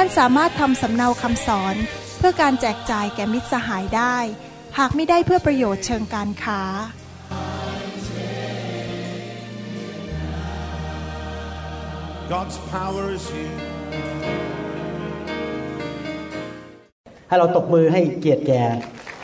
[0.00, 1.76] ท่านสามารถทำสำเนาคำสอน
[2.18, 4.16] เพื่อการแจกจ่ายแก่มิตรสหายได้
[4.78, 6.62] หากไม่ได้เพื่อประโยชน์เชิงการค้า
[12.32, 13.56] God's power is here.
[17.28, 18.62] ให้เราตบมือให้เกียรติแก่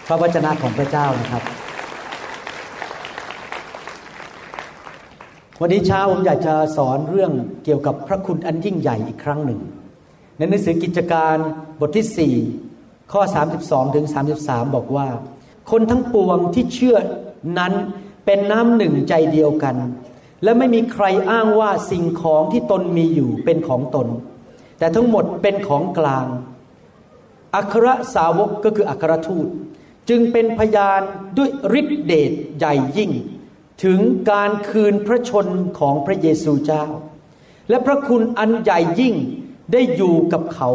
[0.06, 1.42] พระวจนะของพระเจ้านะครับ
[5.60, 7.32] วันนี้เช้าผมอยากจะสอนเรื่อง
[7.64, 9.62] เกี่ยวกับพระคุณอันยิ่งใหญ่อีกครั้งหนึ่ง
[10.36, 11.36] ในหนังสือกิจการ
[11.80, 12.38] บทที่
[12.72, 13.22] 4 ข้อ
[13.58, 14.06] 32ถึง
[14.40, 15.08] 33 บอกว่า
[15.70, 16.96] คนทั้งปวงที่เชื่อ
[17.58, 17.72] นั้น
[18.24, 19.76] เป็นน้ำหนึ่งใจเดียวกัน
[20.42, 24.06] และไม่มีใครอ้างว่าสิ่งของที่ตนมีอยู่เป็นของตน
[24.78, 26.26] แต่ทั้งหมดเป็นของกลาง
[27.54, 29.48] อัครสาวกก็คืออัครทูต
[30.08, 31.00] จึงเป็นพยาน
[31.36, 33.10] ด้วยฤทธิเดชใหญ่ยิ่ง
[33.84, 35.46] ถึงการคืนพระชน
[35.78, 36.84] ของพระเยซูเจ้า
[37.68, 39.14] และพระคุณอันใหญ่ยิ่ง
[39.72, 40.70] ได้อยู่กับเขา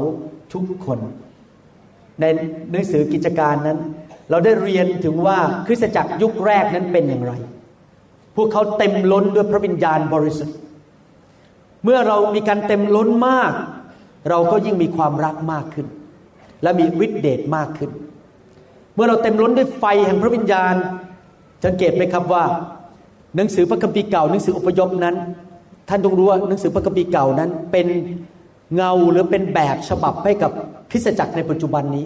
[0.53, 0.99] ทุกคน
[2.19, 2.25] ใน
[2.71, 3.77] หนังสือกิจการนั้น
[4.29, 7.33] เราได้เรียนถึงว่าคริสตจักรยุคแรกนั้นเป็นอย่างไร
[8.35, 10.57] พวกเขาเต็มล้นด้วยพระวิญญาณบริสุทธิ์
[11.83, 13.53] เมื่อเรามีการเต็มล้นมาก
[14.29, 15.87] เราก็ยิ่งมีความรักมากขึ้น
[16.63, 17.91] และมีฤทธิเดชมากขึ้น
[18.95, 20.75] เมื่อเราเต็มล้นด้วยไฟแห่งพระวิญญาณ
[21.65, 22.43] สังเกตไหมครับว่า
[23.35, 25.15] หนังสือพระคัมภีร์เก่าหนังสืออพยพนั้น
[25.89, 27.87] ท่านต้องรู้ว่าหนังสือพระคัมภีร์เก่านั้นเป็น
[28.75, 30.51] เงาหรือเป็นแบบฉบับให้กับ
[30.91, 32.05] คริสตจักรในปัจจุบันนี้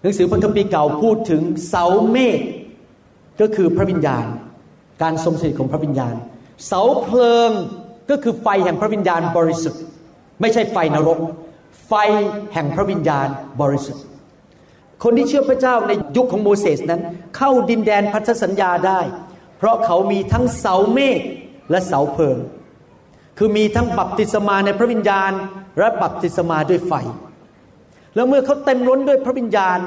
[0.00, 2.40] หนังสือพระคัมภีร์เก่าพูดถึงเสาเมฆ
[3.40, 4.26] ก็คือพระวิญญาณ
[5.02, 6.14] การทรงสถิตของพระวิญญาณ
[6.66, 7.50] เสาเพลิง
[8.10, 9.82] ก็คือไฟแห่งพระวิญญาณบริสุทธิ์
[10.40, 11.18] ไม่ใช่ไฟนรก
[11.88, 11.92] ไฟ
[12.54, 13.26] แห่งพระวิญญาณ
[13.60, 14.02] บริสุทธิ์
[15.02, 17.00] คนที่เชื่อพระเจ้าในยุคของโมเสสนั้น
[17.36, 19.00] เข้าดินแดนพันธสัญญาได้
[19.58, 21.20] เพราะเขามีทั้งเสาเมฆ
[21.70, 22.36] และเสาเพลิง
[23.38, 25.32] คือมีทั้งบัพติศมาในพระวิญญาณ
[25.78, 26.92] และบัพติศมาด้วยไฟ
[28.14, 29.78] แล้วเมื่อเขาเต็มล้นด้วยพระวิญญาณ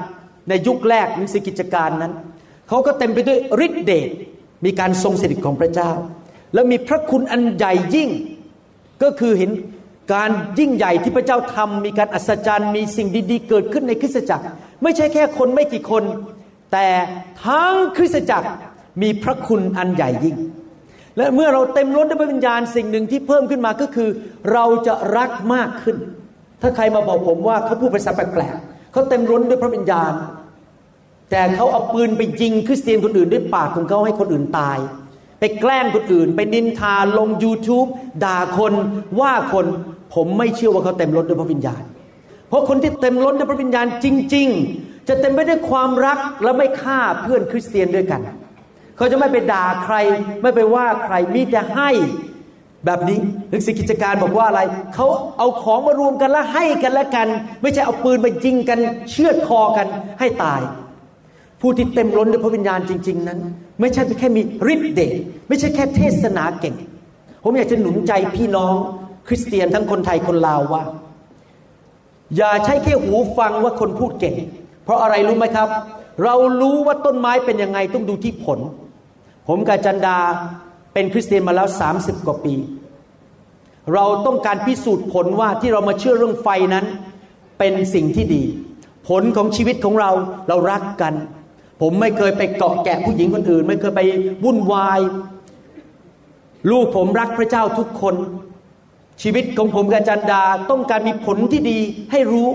[0.49, 2.13] ในยุคแรกหนังสือกิจการนั้น
[2.67, 4.09] เขาก็เต็มไปด้วยฤทธิเดช
[4.65, 5.91] มีการทรงสถิตของพระเจ้า
[6.53, 8.09] แล้วมีพระคุณอันใหญ่ยิ่ง
[9.03, 9.51] ก็คือเห็น
[10.13, 14.45] การยิ่งใหญ่ที่พระเจ้าทำมีการอัศจรรย์มีสิ่งดีๆ เกิดขึ้นในคริสตจักร
[14.83, 16.03] ไม่ใช่แค่คนไม่กี่คน
[16.71, 16.87] แต่
[17.45, 18.49] ทั้งคริสตจักร
[19.01, 20.35] มีพระคุณอันใหญ่ยิ่ง
[21.17, 24.09] และเมื่อเราเต็มล้นด้วยพระวิญญาณสิ่งหนึ่งที่เพิ่มขึ้นมาก็คือ
[24.51, 25.97] เราจะรักมากขึ้น
[26.61, 30.13] ถ้าใครมาบอกผมว่าเขาพูดภาษาแปลกๆเขาเต็มล้นด้วยพระวิญญาณ
[31.31, 34.77] แต่เขาเอาปืนไปยิงคริสเตียนคนอื่นด้วยปากของเขาให้คนอื่นตาย
[35.39, 37.87] ไปแกล้งคนอื่น ไปนินทาลง YouTube
[38.23, 38.73] ด่าคน
[39.19, 39.65] ว่าคน
[40.15, 41.83] ผมไม่เชื่อว่าเขาเต็มล้นด้วยพระวิญญาณ
[42.49, 44.05] เพราะคนที่เต็มล้นด้วยพระวิญญาณจ
[44.35, 44.47] ริง
[44.79, 48.21] ๆ จะเต็มไปด้วยความรักและไม่ฆ่าเพื่อนคริสเตียนด้วยกัน
[48.99, 49.95] เขาจะไม่ไปด่าใคร
[50.41, 51.89] ไม่ไปว่าใครมีแต่ให้
[52.85, 53.17] แบบนี้
[53.49, 54.61] หนังสือกิจการบอกว่าอะไร
[54.95, 57.27] เขาเอาของมารวมกันแล้วให้กันและกัน
[57.61, 59.87] ไม่ใช่เอาปืนมายิงกันเชือดคอกัน
[60.19, 60.61] ให้ตาย
[61.61, 63.39] ผู้ที่เต็มล้นด้วยพระวิญญาณจริง ๆ นั้น
[63.79, 64.41] ไม่ใช่แค่มี
[64.73, 65.13] ฤทธิ์เดช
[65.47, 66.75] ไม่ใช่แค่เทศนาเก่ง
[67.43, 68.73] ผมอยากจะหนุนใจพี่น้อง
[69.27, 70.83] คริสเตียนทั้งคนไทยคนลาวว่า
[72.37, 74.35] อย่าใช้แค่หูฟังว่าคนพูดเก่ง
[74.83, 75.67] เพราะอะไรรู้ไหมครับ
[76.23, 78.59] เรารู้ว่าต้นไม้เป็นยังไงต้องดูที่ผล
[79.47, 80.17] ผมกับจันดา
[80.93, 81.67] เป็นคริสเตียนมาแล้ว
[81.97, 82.53] 30 กว่าปี
[83.93, 86.85] เราต้องการพิสูจน์ผลว่าที่เรามาเชื่อเรื่องไฟนั้น
[87.59, 88.43] เป็นสิ่งที่ดี
[89.07, 90.11] ผลของชีวิตของเรา
[90.47, 91.13] เรารักกัน
[91.81, 94.01] ผมไม่เคยไปเกาะแกะผู้หญิงคนอื่น ไม่เคยไป
[94.43, 94.99] วุ่นวาย
[96.71, 98.15] ลูกผมรักพระเจ้าทุกคน
[99.21, 101.79] ชีวิตของผมกับจันดาต้องการมีผลที่ดี
[102.11, 102.49] ให้รู้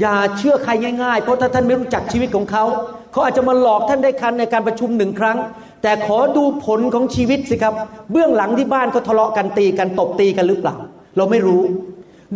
[0.00, 0.72] อย่าเชื่อใคร
[1.02, 2.64] ง่ายๆ เพราะถ้าท่านไม่รู้จักชีวิตของเขา
[3.12, 5.38] เขาอาจจะมาหลอกท่านได้คันในการประชุมหนึ่งครั้ง
[5.82, 7.74] แต่ขอดูผลของชีวิตสิครับ
[8.12, 10.74] เบื้องหลังที่บ้านเขาทะเลาะกันตีกันตบตีกันหรือเปล่า
[11.16, 11.62] เราไม่รู้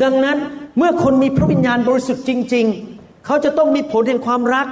[0.02, 0.36] ดังนั้น
[0.78, 4.66] เมื่อคนมีพระวิญญาณบริสุทธิ์จริง ๆ เขาจะต้องมีผลแห่งความรัก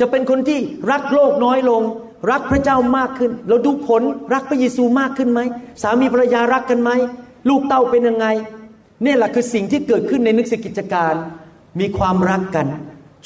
[0.00, 0.58] จะเป็นคนที่
[0.90, 1.82] รักโลกน้อยลง
[2.30, 4.02] รักพระเจ้ามากขึ้น เราดูผล
[4.34, 5.40] รักพระเยซูมากขึ้นไหม
[5.82, 6.90] สามีภรรยารักกันไหม
[7.48, 8.26] ลูกเต้าเป็นยังไง
[9.04, 11.14] นี่แหละคือสิ่งที่เกิดขึ้นในนึกสกิจการ
[11.80, 12.66] มีความรักกัน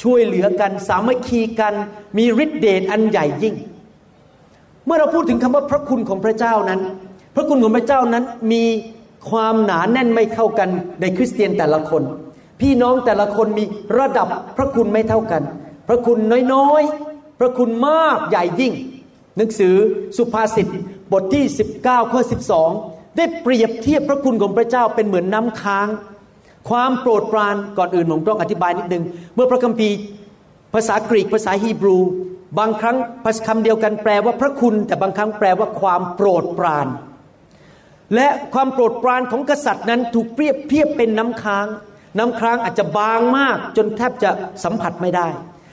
[0.03, 1.75] ช่วยเหลือกัน สามัคคีกัน
[2.19, 3.55] มีฤทธิเดชอันใหญ่ยิ่ง
[4.87, 6.81] เมื่อเราพูดถึงคำว่าพระคุณของพระเจ้านั้น
[7.35, 8.65] พระคุณของพระเจ้านั้นมี
[9.31, 10.69] ความหนาแน่นไม่เข้ากัน
[11.01, 12.03] ในคริสเตียนแต่ละคน
[12.61, 13.65] พพี่น้องแต่ละคนมี
[13.99, 15.43] ระดับพระคุณไม่เท่ากัน
[15.89, 16.19] พระคุณ
[16.55, 18.73] น้อยๆ พระคุณมากใหญ่ยิ่ง
[19.37, 19.75] หนังสือ
[20.17, 20.67] สุภาษิต
[21.13, 21.45] บทที่
[21.79, 22.21] 19ข้อ
[22.69, 25.89] 12 ได้เปรียบเทียบพระคุณของพระเจ้าเป็นเหมือนน้ำค้าง
[26.69, 29.97] ความโปรดปรานก่อนอื่นผมต้องอธิบายนิดนึง เมื่อพระคัมภีร์
[30.75, 31.99] ภาษากรีกภาษาฮีบรู
[32.59, 32.97] บางครั้ง
[33.47, 36.87] คำเดียวกันแปลว่าพระคุณ แต่บางครั้งแปลว่าความโปรดปราน
[38.15, 41.67] และความโปรดปรานของกษัตริย์นั้นถูกเปรียบเทียบเป็นน้ำค้าง
[42.19, 44.31] น้ำค้างอาจจะบางมากจนแทบจะ
[44.65, 45.27] สัมผัสไม่ได้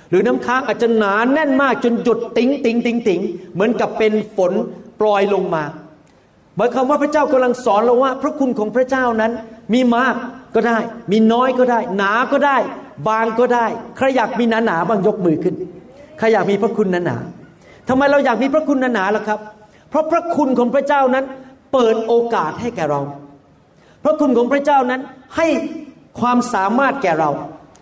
[0.09, 3.21] หรือน้ำค้างอาจจะหนาแน่นมากจนหยดติ๋งติ๋งติ๋งติ๋ง
[3.53, 4.51] เหมือนกับเป็นฝน
[4.99, 5.63] ปล่อยลงมา
[6.55, 9.31] หมายความว่าพระเจ้ากำลังสอนเราว่า พระคุณของพระเจ้านั้น
[9.73, 10.15] มีมาก
[10.55, 10.77] ก็ได้
[11.11, 12.57] มีน้อยก็ได้ หนาก็ได้
[13.07, 13.65] บางก็ได้
[13.97, 15.55] ใครอยากมีหนาหนาบ้างยกมือขึ้น
[16.19, 17.17] ใครอยากมีพระคุณหนาหนา
[17.87, 19.39] ทำไมเราอยากมีพระคุณหนาหนาล่ะครับ
[19.89, 21.25] เพราะพระคุณของพระเจ้านั้น
[21.73, 23.01] เปิดโอกาสให้แก่เรา
[24.03, 25.01] พระคุณของพระเจ้านั้น
[25.37, 25.47] ให้
[26.19, 27.31] ความสามารถแก่เรา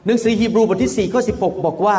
[0.05, 1.97] หนังสือฮีบรูบทที่4ข้อ16 บอกว่า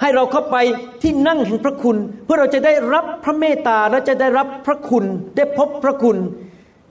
[0.00, 0.56] ให้เราเข้าไป
[1.02, 5.04] ที่นั่งแห่งพระคุณ เพื่อเราจะได้รับพระเมตตาและจะได้รับพระคุณ
[5.36, 6.16] ได้พบพระคุณ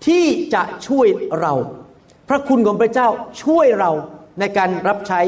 [0.07, 1.07] ที่จะช่วย
[1.39, 1.54] เรา
[2.30, 3.07] พระคุณของพระเจ้า
[3.44, 3.92] ช่วยเรา
[4.39, 5.19] ในการรับใช้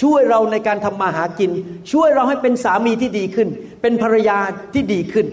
[0.00, 1.50] ช่วยเราในการทำมาหากิน
[1.92, 3.48] ช่วยเราให้เป็นสามีที่ดีขึ้น
[3.82, 4.38] เป็นภรรยา
[4.74, 5.26] ที่ดีขึ้น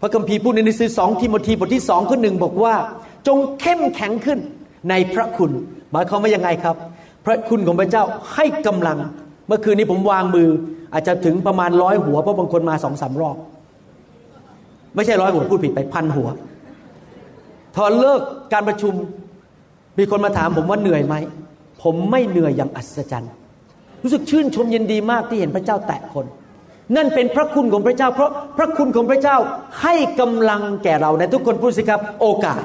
[0.00, 2.74] พระคัมภีร์พูดในหนังสือสองทิโมธีบทที่สองข้อหนึ่งบอกว่า
[3.26, 4.38] จงเข้มแข็งขึ้น
[4.90, 5.52] ในพระคุณ
[5.92, 6.76] หมายความว่ายังไงครับ
[7.24, 8.04] พระคุณของพระเจ้า
[8.34, 8.98] ให้กำลัง
[9.46, 10.48] เมื่อคืนนี้ผมวางมือ
[10.92, 13.36] อาจจะถึงประมาณร้อยหัวเพราะบางคนมาสองสามรอบ
[14.94, 16.28] ไม่ใช่ร้อยหัวพูดผิดไปพันหัว
[17.74, 18.20] พอเลิก
[18.52, 18.94] การประชุม
[19.98, 21.14] มีคนมาถามผมว่าเหนื่อยไหม
[21.82, 23.32] ผมไม่เหนื่อยอย่างอัศจรรย์
[24.02, 26.26] รู้สึกชื่นชมยินดีมากที่เห็นพระเจ้าแตะคน
[26.96, 29.36] นั่นเป็นพระคุณของพระเจ้า เพราะพระคุณของพระเจ้า
[29.82, 32.62] ให้กำลังแก่เราในทุกคนพูดสิครับ โอกาส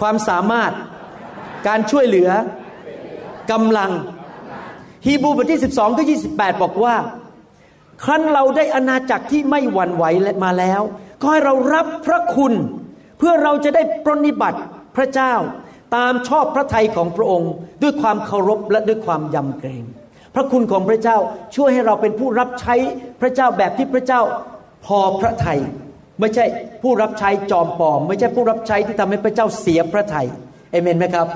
[0.00, 0.72] ความสามารถ
[1.66, 2.30] การช่วยเหลือ
[3.52, 3.90] กำลัง
[5.06, 6.02] ฮีบรูบทที่ 12 ก็
[6.32, 6.96] 28 บอกว่า
[8.04, 10.04] ครั้นเราได้อาณาจักรที่ไม่หวั่นไหว
[10.44, 10.80] มาแล้ว
[11.20, 12.52] ก็ให้เรารับพระคุณ
[13.18, 14.60] เพื่อเราจะได้ปรนิบัติ
[14.96, 15.32] พระเจ้า
[15.94, 17.52] ตามชอบพระทัยของพระองค์
[17.82, 19.84] ด้วยความเคารพและด้วยความยำเกรง
[20.34, 21.16] พระคุณของพระเจ้า
[21.56, 22.74] ช่วยให้เราเป็นผู้รับใช้
[23.20, 24.20] พระเจ้าแบบที่พระเจ้า
[24.86, 25.60] พอพระทยัย
[26.20, 26.44] ไม่ใช่
[26.82, 30.26] ผู้รับใช้จอมปลอม ไม่ใช่ผู้รับใช้ที่ทำให้พระเจ้าเสียพระทยัย
[30.70, 31.26] เอเมนไหมครับ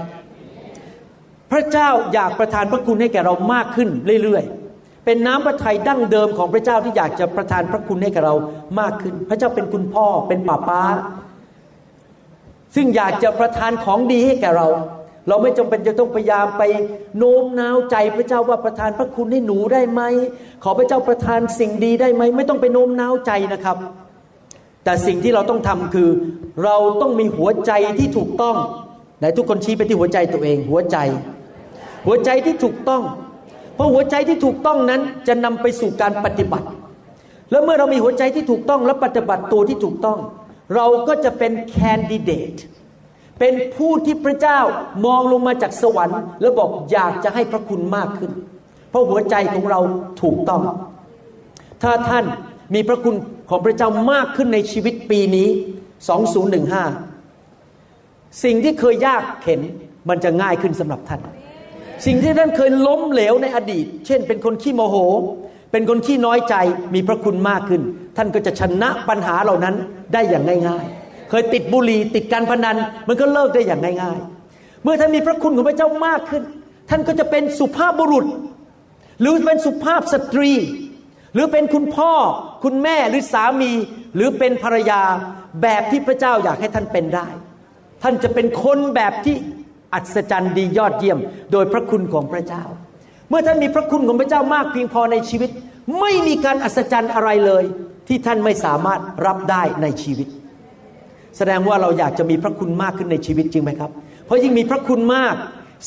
[1.53, 3.89] พระเจ้าอยากประทานพระคุณให้แก่เรามากขึ้น
[4.23, 8.35] เรื่อยๆ เป็นน้ำพระทัยดั้งเดิมของพระเจ้าที่อยากจะประทานพระคุณให้แก่เรา
[8.81, 10.83] มากขึ้น พระเจ้าเป็นคุณพ่อเป็นป้าป้า
[12.75, 14.69] ซึ่งอยากจะประทานของดีให้แก่เรา
[15.29, 16.63] เราไม่จำเป็นจะต้องพยายามไป
[17.19, 20.03] โน้มน้าวใจพระเจ้าว่าประทานพระคุณให้หนูได้ไหม
[20.63, 23.77] ขอพระเจ้าประทานสิ่งดีได้ไหม ไม่ต้องไปโน้มน้าวใจนะครับ
[24.85, 26.09] แต่สิ่งที่เราต้องทำคือ
[26.65, 28.57] เราต้องมีหัวใจที่ถูกต้อง
[29.19, 30.97] ไหนทุกคนชี้ไปที่หัวใจตัวเอง หัวใจ
[32.07, 33.03] หัวใจที่ถูกต้อง
[33.75, 36.67] เพราะหัวใจที่ถูกต้องนั้นจะนำไปสู่การปฏิบัติ
[37.51, 40.19] แล้วเมื่อเรามีหัวใจที่ถูกต้องและปฏิบัติตัวที่ถูกต้อง
[40.75, 42.55] เราก็จะเป็นแคนดิเดต
[43.39, 44.61] เป็นผู้ที่พระเจ้า
[45.07, 48.31] มองลงมาจากสวรรค์ แล้วบอกอยากจะให้พระคุณมากขึ้น
[48.91, 49.81] เพราะหัวใจของเรา
[50.23, 50.63] ถูกต้อง
[51.83, 52.25] ถ้าท่าน
[52.75, 53.17] มีพระคุณ
[53.51, 55.49] ของพระเจ้ามากขึ้นในชีวิตปีนี้
[57.15, 59.61] 2015 สิ่งที่เคยยากเข็น
[60.09, 61.21] มันจะง่ายขึ้นสำหรับท่าน
[62.07, 64.97] สิ่งที่ท่านเคยล้มเหลวในอดีต เช่น เป็นคนขี้โมโห
[65.71, 66.55] เป็นคนขี้น้อยใจ
[66.95, 67.83] มีพระคุณมากขึ้น
[68.17, 69.75] ท่านก็จะชนะปัญหาเหล่านั้น
[70.13, 72.77] ได้อย่างง่าย ๆ เคยติดบุหรี่ติดการพนัน
[73.09, 74.19] มันก็เลิกได้อย่างง่าย
[74.51, 76.43] ๆ เมื่อท่านมีพระคุณของพระเจ้ามากขึ้น
[76.91, 78.27] ท่านก็จะเป็นสุภาพบุรุษ
[79.21, 80.53] หรือเป็นสุภาพสตรี
[81.35, 82.13] หรือเป็นคุณพ่อ
[82.65, 83.73] คุณแม่หรือสามี
[84.15, 85.03] หรือเป็นภรรยา
[85.63, 87.29] แบบที่พระเจ้าอยากให้ท่านเป็นได้
[88.03, 89.37] ท่านจะเป็นคนแบบที่
[89.95, 91.19] อัศจรรย์ดียอดเยี่ยม
[91.53, 92.65] โดยพระคุณของพระเจ้า
[93.29, 95.51] เมื่อท่านมีพระคุณของพระเจ้ามากเพียงพอในชีวิต
[96.01, 97.65] ไม่มีการอัศจรรย์อะไรเลย
[98.09, 100.29] ที่ท่านไม่สามารถรับได้ในชีวิต
[101.37, 103.91] แสดงว่าเราอยากจะมีพระคุณมากขึ้นในชีวิตจริงไหมครับ
[104.27, 105.35] เพราะยิ่งมีพระคุณมาก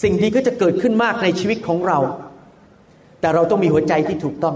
[0.03, 1.99] สิ่งดีก็จะเกิดขึ้นมากในชีวิตของเรา
[3.21, 4.55] แต่เราต้องมีหัวใจที่ถูกต้อง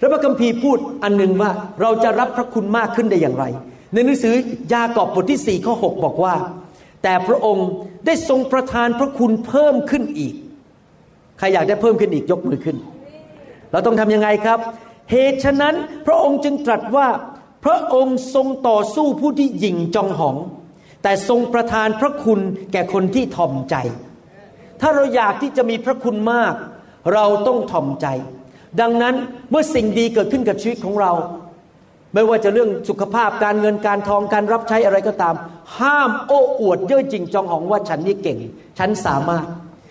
[0.00, 1.50] แล้วพระคัมภีร์พูดอันหนึ่งว่า
[1.80, 3.44] เราจะรับพระคุณมากขึ้นได้อย่างไร
[3.92, 4.34] ในหนังสือ
[4.72, 6.34] ยากอบบทที่4ี่ข้อ6บอกว่า
[7.02, 7.68] แต่พระองค์
[8.06, 10.34] ได้ทรงประทานพระคุณเพิ่มขึ้นอีก
[11.38, 12.76] ใครอยากได้เพิ่มขึ้นอีกยกมือขึ้น
[13.72, 14.58] เราต้องทำยังไงครับ
[15.10, 15.74] เหตุฉะนั้น
[16.06, 17.08] พระองค์จึงตรัสว่า
[17.64, 20.36] พระองค์ทรงต่อสู้ผู้ที่หยิ่งจองหอง
[21.02, 22.40] แต่ทรงประทานพระคุณ
[22.72, 23.76] แก่คนที่ถ่อมใจ
[24.80, 26.54] ถ้าเราอยากที่จะมีพระคุณมาก
[27.14, 28.06] เราต้องถ่อมใจ
[28.80, 29.14] ดังนั้น
[29.50, 31.12] เมื่อสิ่งดีเกิดขึ้นกับชีวิตของเรา
[32.14, 35.34] ไม่ว่าจะเรื่องสุขภาพการเงินการทองการรับใช้อะไรก็ตาม
[35.78, 38.38] ห้ามโอ้อวดเย่อจริงจองหองว่าฉันนี่เก่ง
[38.78, 39.46] ฉันสามารถ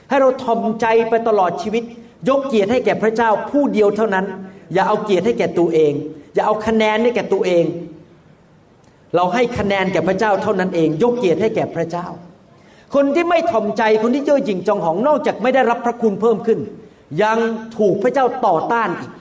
[0.09, 1.83] ให้เราทอมใจไปตลอดชีวิต
[2.29, 4.25] ยกเกียรติให้แก่พระเจ้าผู้เดียวเท่านั้น
[4.73, 5.93] อย่าเอาเกียรติให้แก่ตัวเอง
[6.33, 7.65] อย่าเอาคะแนนให้แก่ตัวเอง
[9.15, 12.05] เราให้คะแนนแก่พระเจ้าเท่านั้นเอง ยกเกียรติให้แก่พระเจ้า
[12.93, 16.59] คนที่ไม่ถ่อมใจคนที่เย่อหยิ่งจองหองนอกจากไม่ได้รับพระคุณเพิ่มขึ้น
[17.23, 17.37] ยัง
[17.77, 19.11] ถูกพระเจ้าต่อต้านอีก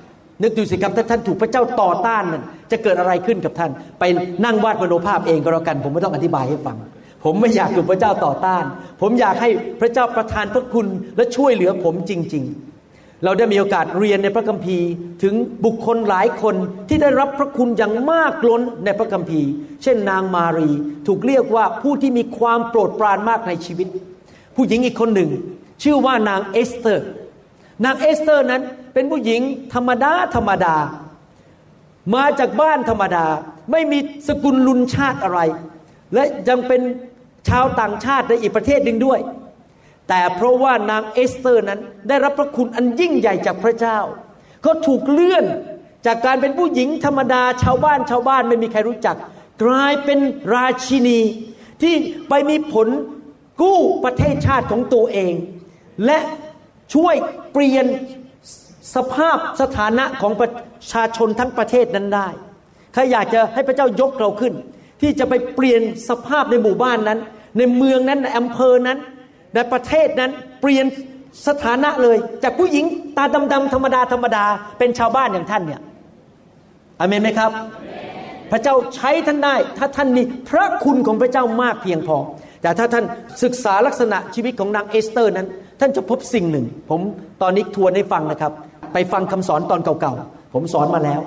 [0.42, 4.04] นึกดูสิครับถ้าท่านถูกพระเจ้าต่อต้านนั่นจะเกิดอะไรขึ้นกับท่าน ไป
[4.44, 6.76] นั่งวาดมโนภาพเองก็แล้วกัน ผมไม่ต้องอธิบายให้ฟัง
[7.24, 8.64] ผมไม่อยากถูกพระเจ้าต่อต้าน
[9.00, 9.50] ผมอยากให้
[9.80, 10.86] พระเจ้าประทานพระคุณ
[11.16, 14.88] และช่วยเหลือผมจริง ๆ เราได้มีโอกาสเรียนในพระคัมภีร์
[15.22, 16.54] ถึงบุคคลหลายคน
[16.88, 19.48] ที่ได้รับพระคุณอย่างมากล้นในพระคัมภีร์
[19.82, 20.70] เช่นนางมารี
[21.06, 23.88] ถูกเรียกว่าผู้ที่มีความโปรดปรานมากในชีวิต
[24.56, 25.30] ผู้หญิงอีกคนหนึ่ง
[25.82, 27.06] ชื่อว่านางเอสเตอร์
[27.84, 28.62] นางเอสเตอร์นั้น
[28.94, 29.40] เป็นผู้หญิง
[29.74, 30.76] ธรรมดาธรรมดา
[32.14, 33.26] มาจากบ้านธรรมดา
[33.72, 33.98] ไม่มี
[34.28, 35.40] สกุลรุนชาติอะไร
[36.14, 36.80] และยังเป็น
[37.48, 39.20] ชาวต่างชาติในอีกประเทศหนึ่งด้วย
[40.08, 43.98] แต่เพราะว่านางเอสเตอร์นั้นได้รับพระคุณอันยิ่งใหญ่จากพระเจ้า
[44.62, 45.44] เขาถูกเลื่อน
[46.06, 49.16] จากการเป็นผู้หญิงธรรมดาชาวบ้านชาวบ้านไม่มีใครรู้จัก
[49.64, 50.18] กลายเป็น
[50.54, 51.20] ราชินี
[51.82, 51.94] ที่
[52.28, 52.88] ไปมีผล
[53.60, 55.34] กู้ประเทศชาติของตัวเอง
[56.06, 56.18] และ
[56.94, 57.14] ช่วย
[57.52, 57.86] เปลี่ยน
[58.94, 60.50] สภาพสถานะของประ
[60.92, 62.28] ชาชนทั้งประเทศนั้นได้
[62.92, 64.54] ใครอยากจะให้พระเจ้ายกเราขึ้น
[65.02, 67.18] ที่จะไปเปลี่ยนสภาพในหมู่บ้านนั้น
[67.58, 68.98] ในเมืองนั้นในอำเภอนั้น
[69.54, 70.30] ในประเทศนั้น
[70.60, 70.86] เปลี่ยน
[71.46, 72.84] สถานะเลยจากผู้หญิง
[73.16, 74.44] ตาดำๆธรรมดาธรรมดา
[74.78, 75.80] เป็นชาวบ้านอย่างท่านเนี่ย
[76.98, 77.50] อเมนไหมครับ
[78.52, 82.16] พระเจ้าใช้ท่านได้ ถ้าท่านมีพระคุณของพระเจ้ามากเพียงพอ
[82.62, 83.04] แต่ถ้าท่าน
[83.42, 85.46] ศึกษาลักษณะชีวิตของนางเอสเตอร์นั้น
[85.80, 87.00] ท่านจะพบสิ่งหนึ่ง ผม
[87.42, 88.52] ตอนนี้ทวนให้ฟังนะครับ
[88.92, 91.20] ไปฟังคำสอนตอนเก่าๆ ผมสอนมาแล้ว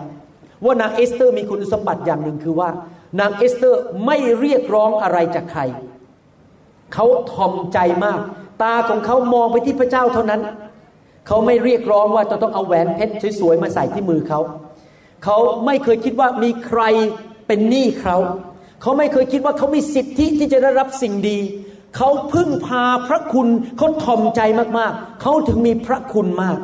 [0.66, 2.70] ว่านางเอสเตอร์มีคุณสมบัติอย่างหนึ่งคือว่า
[3.20, 5.62] นางเอสเตอร์ไม่เรียกร้องอะไรจากใคร
[6.94, 8.20] เขาทอมใจมาก
[8.64, 10.42] ตาของเขามองไปที่พระเจ้าเท่านั้น
[11.28, 14.40] เขาไม่เรียกร้องว่าจะต้องเอาแหวนเพชรสวยๆมาใส่ที่มือเขา
[15.24, 16.82] เขาไม่เคยคิดว่ามีใคร
[17.48, 18.18] เป็นหนี้เขา
[18.82, 21.38] เขาไม่เคยคิดว่าเขามีสิทธิที่จะได้รับสิ่งดี
[21.98, 23.48] เขาพึ่งพาพระคุณ
[23.78, 24.42] เขาทอมใจ
[24.78, 26.58] มากๆ เขาถึงมีพระคุณมาก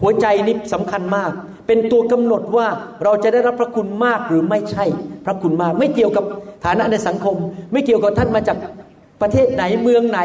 [0.00, 1.32] หัวใจนี้สำคัญมาก
[1.68, 2.66] เป็นตัวกำหนดว่า
[3.04, 4.84] เราจะได้รับพระคุณมากหรือไม่ใช่
[5.24, 6.24] พระคุณมาก ไม่เกี่ยวกับ
[6.64, 7.36] ฐานะในสังคม
[7.72, 8.56] ไม่เกี่ยวกับท่านมาจาก
[9.20, 10.20] ประเทศไหนเมืองไหน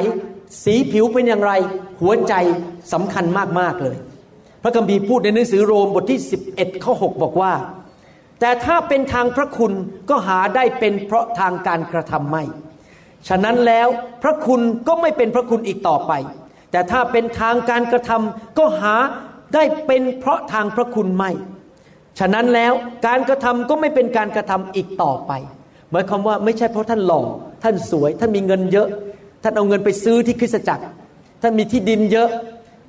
[0.64, 1.52] สีผิวเป็นอย่างไร
[2.02, 2.34] หัวใจ
[2.94, 3.26] สำคัญ
[3.60, 3.98] มากๆเลย
[4.64, 6.20] พระคัมภีร์พูดในหนังสือโรมบทที่
[6.52, 7.54] 11ข้อ6บอกว่า
[8.40, 9.74] แต่ถ้าเป็นทางพระคุณ
[10.10, 12.44] ก็หาได้เป็นเพราะทางการกระทำไม่
[13.28, 13.88] ฉะนั้นแล้ว
[14.24, 16.12] พระคุณก็ไม่เป็นพระคุณอีกต่อไป
[16.72, 18.96] แต่ถ้าเป็นทางการกระทำก็หา
[19.54, 21.32] ได้เป็นเพราะทางพระคุณไม่
[22.20, 22.74] ฉะนั้นแล้ว
[23.08, 25.32] การกระทำก็ไม่เป็นการกระทำอีกต่อไป
[25.92, 27.22] หมายความว่าไม่ใช่เพราะท่านหล่อ
[27.64, 28.88] ท่านสวย ท่านมีเงินเยอะ
[29.44, 30.86] ท่านเอาเงินไปซื้อที่คริสตจักร
[31.42, 32.30] ท่านมีที่ดินเยอะ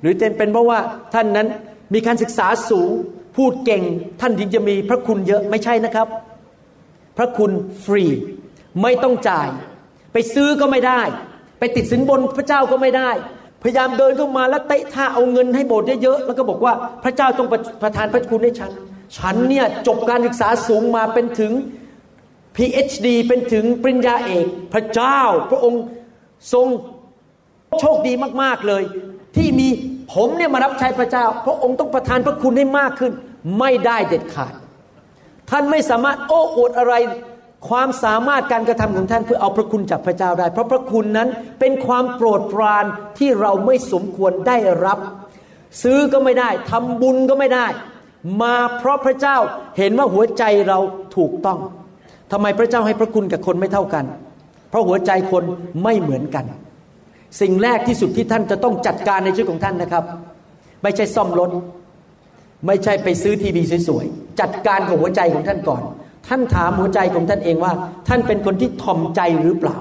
[0.01, 0.79] หรือเป็นเพราะว่า
[1.13, 1.47] ท่านนั้น
[1.93, 2.89] มีการศึกษาสูง
[3.35, 3.83] พูดเก่ง
[4.21, 6.07] ท่านถึงจะมีพระคุณเยอะ ไม่ใช่นะครับ
[7.17, 7.51] พระคุณ
[7.83, 8.05] ฟรี
[8.81, 9.47] ไม่ต้องจ่าย
[10.13, 11.01] ไปซื้อก็ไม่ได้
[11.59, 13.09] ไปติดสินบนพระเจ้าก็ไม่ได้
[13.65, 17.47] พยายามเดินเข้ามาแล้วเตะท่าเอาเงินให้โบสถ์เยอะๆแล้วก็บอกว่าพระเจ้าต้อง
[17.83, 18.71] ประทานพระคุณให้ฉัน
[19.17, 21.51] ฉันเนี่ยจบการศึกษาสูงมาเป็นถึง
[22.55, 25.19] PhD เป็นถึงปริญญาเอก พระเจ้า
[25.51, 25.81] พระองค์
[26.53, 26.67] ทรง
[27.79, 28.83] โชคดีมากๆเลย
[29.35, 29.67] ที่มี
[30.13, 33.11] ผมเนี่ยมารับใช้พระเจ้า พระองค์ต้องประทานพระคุณให้มากขึ้น
[33.59, 34.53] ไม่ได้เด็ดขาด
[35.49, 36.93] ท่านไม่สามารถโอ้อวดอะไร
[37.69, 41.29] ความสามารถการกระทำของท่านเพื่อเอาพระคุณจากพระเจ้าได้ เพราะพระคุณนั้น
[41.59, 42.85] เป็นความโปรดปราน
[43.19, 44.99] ที่เราไม่สมควรได้รับ
[45.83, 47.67] ซื้อก็ไม่ได้ทำบุญก็ไม่ได้
[48.41, 49.37] มาเพราะพระเจ้า
[49.77, 50.79] เห็นว่าหัวใจเรา
[51.17, 51.59] ถูกต้อง
[52.31, 54.05] ทำไมพระเจ้าให้พระคุณกับคนไม่เท่ากัน
[54.69, 55.43] เพราะหัวใจคน
[55.83, 56.45] ไม่เหมือนกัน
[57.41, 60.03] สิ่งแรกที่สุดที่ท่านจะต้องจัดการในชีวิตของท่านนะครับ
[60.83, 61.49] ไม่ใช่ซ่อมรถ
[62.67, 65.81] ไม่ใช่ไปซื้อทีวีสวยๆจัดการกับหัวใจของท่านก่อน
[66.27, 67.73] ท่านถามหัวใจของท่านเองว่า
[68.07, 69.77] ท่านเป็นคนที่ถ่อมใจหรือเปล่า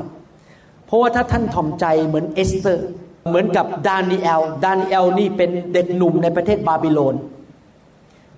[0.87, 2.87] เพราะว่าถ้าท่านถ่อมใจเหมือนเอสเตอร์
[3.29, 7.15] เหมือนกับดานิเอล ดานิเอลนี่เป็นเด็กหนุ่มในประเทศบาบิโลน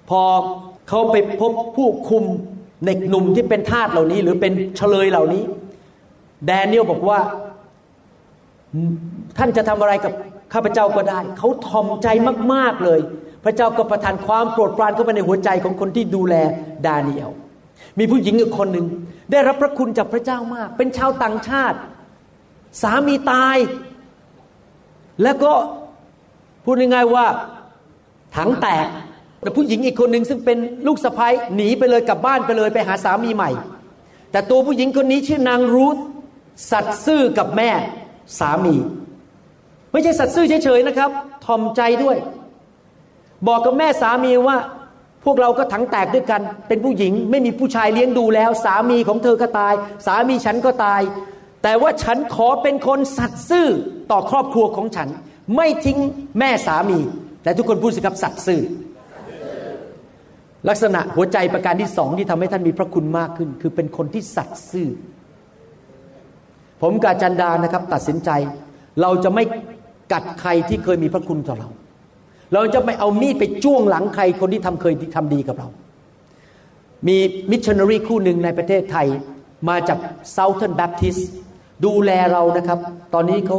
[0.09, 0.23] พอ
[0.89, 2.25] เขาไปพบผู้คุม
[2.87, 5.43] เด็กหนุ่มที่เป็นทาสเหล่านี้ หรือเป็นเชลยเหล่านี้
[6.47, 7.19] แดเนียลบอกว่า
[9.39, 10.13] ท่านจะทำอะไรกับ
[10.53, 12.09] ข้าพเจ้าก็ได้ เขาทอมใจ
[12.53, 13.01] มาก ๆ เลย
[13.45, 16.35] พระเจ้าก็ประทานความโปรดปรานเข้าไปในหัวใจของคนที่ดูแล
[16.87, 17.31] ดาเนียล
[17.99, 18.87] มีผู้หญิงอีกคนหนึ่ง
[19.31, 21.79] ได้รับพระคุณจากพระเจ้ามาก เป็นชาวต่างชาติ
[22.83, 23.57] สามีตาย
[25.23, 25.53] แล้วก็
[26.65, 27.27] พูดง่ายๆว่า
[28.37, 28.87] ถังแตก
[29.41, 33.51] แต่ผู้หญิงอีกคนหนึ่งซึ่งเป็นลูกสะพ้ยหนีไปเลยกลับบ้านไปเลยไปหาสามีใหม่
[34.31, 35.97] แต่ตัวผู้หญิงคนนี้ชื่อนางรูธ
[36.71, 37.71] สัตซ์ซื่อกับแม่
[38.39, 38.75] สามี
[39.93, 41.11] ไม่ใช่สัตย์ซื่อเฉยๆนะครับ
[41.45, 42.17] ทอมใจด้วย
[43.49, 44.57] บอกกับแม่สามีว่า
[45.27, 49.75] พวกเราก็ถังแตกด้วยกัน เป็นผู้หญิงไม่มีผู้ชายเลี้ยงดูแล้ว สามีของเธอก็ตาย
[50.07, 51.01] สามีฉันก็ตาย
[51.63, 53.69] แต่ว่าฉันขอเป็นคนสัตย์ซื่อ
[54.11, 55.09] ต่อครอบครัวของฉัน
[55.57, 55.99] ไม่ทิ้ง
[56.39, 56.99] แม่สามี
[57.43, 58.61] แต่ทุกคนพูดสิครับสัตย์ซื่อ
[60.69, 64.89] ลักษณะหัวใจประการที่สองที่ทำให้ท่านมีพระคุณมากขึ้น คือเป็นคนที่สัตย์ซื่อ
[66.83, 68.31] ผมกาจันดานะครับตัดสินใจ
[69.01, 69.45] เราจะไม่
[70.13, 71.69] กัดใครที่เคยมีพระคุณต่อเรา
[72.55, 75.69] เราจะไม่เอามีดไปจ้วงหลังใครคนที่ทำเคยทำดีกับเรา
[77.07, 77.17] มี
[77.51, 79.07] มิชชันนารีคู่หนึ่งในประเทศไทย
[79.69, 79.99] มาจาก
[80.37, 81.23] Southern Baptist
[81.85, 82.79] ดูแลเรานะครับ
[83.15, 83.57] ตอนนี้เขา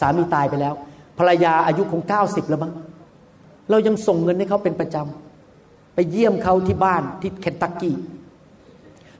[0.00, 0.74] สามีตายไปแล้ว
[1.18, 2.72] ภรรยาอายุคง 90 แล้วมั้ง
[3.70, 7.96] เรายังส่งเงินให้เขาเป็นประจำ ไปเยี่ยมเขาที่บ้านที่เคนตักกี้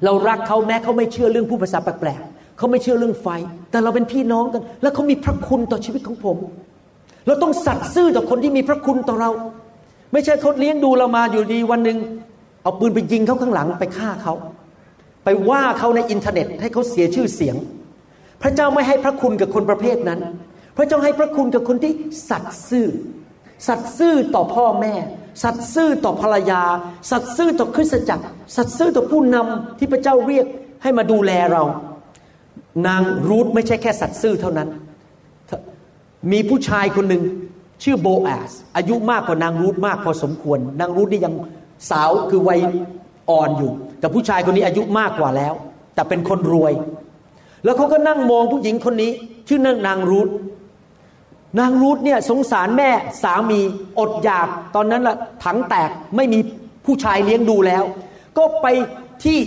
[0.04, 3.28] เรารักเขาแม้เขาไม่เชื่อเรื่องผู้ภาษาแปลกๆเขาไม่เชื่อเรื่องไฟ
[3.70, 6.36] แต่เราเป็นพี่น้องกัน แล้วเขามีพระคุณต่อชีวิตของผม
[7.28, 9.30] เราต้องสัตย์ซื่อต่อคนที่มีพระคุณต่อเรา
[10.12, 11.98] ไม่ใช่เขาเลี้ยงดูเรามาอยู่ดีวันหนึ่ง
[12.62, 14.34] เอาปืนไปยิงเขาข้างหลังไปฆ่าเขา
[15.24, 17.56] ไปว่าเขาในอินเทอร์เน็ตให้เขาเสียชื่อเสียง
[18.42, 20.20] พระเจ้าไม่ให้พระคุณกับคนประเภทนั้น
[20.76, 21.92] พระเจ้าให้พระคุณกับคนที่
[22.30, 22.86] สัตย์ซื่อ
[23.68, 24.94] สัตย์ซื่อต่อพ่อแม่
[25.42, 26.62] สัตย์ซื่อต่อภรรยา
[27.10, 28.24] สัตย์ซื่อต่อคริสตจักร
[28.56, 30.46] สัตย์ซื่อต่อผู้นำที่พระเจ้าเรียก
[30.82, 31.62] ให้มาดูแลเรา
[32.86, 34.68] นางรูธไม่ใช่แค่สัตย์ซื่อเท่านั้น
[36.32, 37.22] มีผู้ชายคนหนึ่ง
[37.82, 41.34] ชื่อโบอาสอายุมากกว่านางรูธมากพอสมควร นางรูธนี่ยัง
[41.90, 42.60] สาวคือวัย
[43.30, 45.54] อ่อนอยู่ แต่ผู้ชายคนนี้อายุมากกว่าแล้ว
[45.94, 46.72] แต่เป็นคนรวย
[47.64, 49.10] แล้วเขาก็นั่งมองผู้หญิงคนนี้
[49.48, 50.28] ชื่อนางนางรูธ
[51.58, 52.90] นางรูธเนี่ยสงสารแม่
[53.22, 53.60] สามี
[53.98, 56.38] อดอยากตอนนั้นละถังแตกไม่มี
[56.86, 57.84] ผู้ชายเลี้ยงดูแล้ว
[58.38, 58.66] ก็ไป
[59.24, 59.38] ที่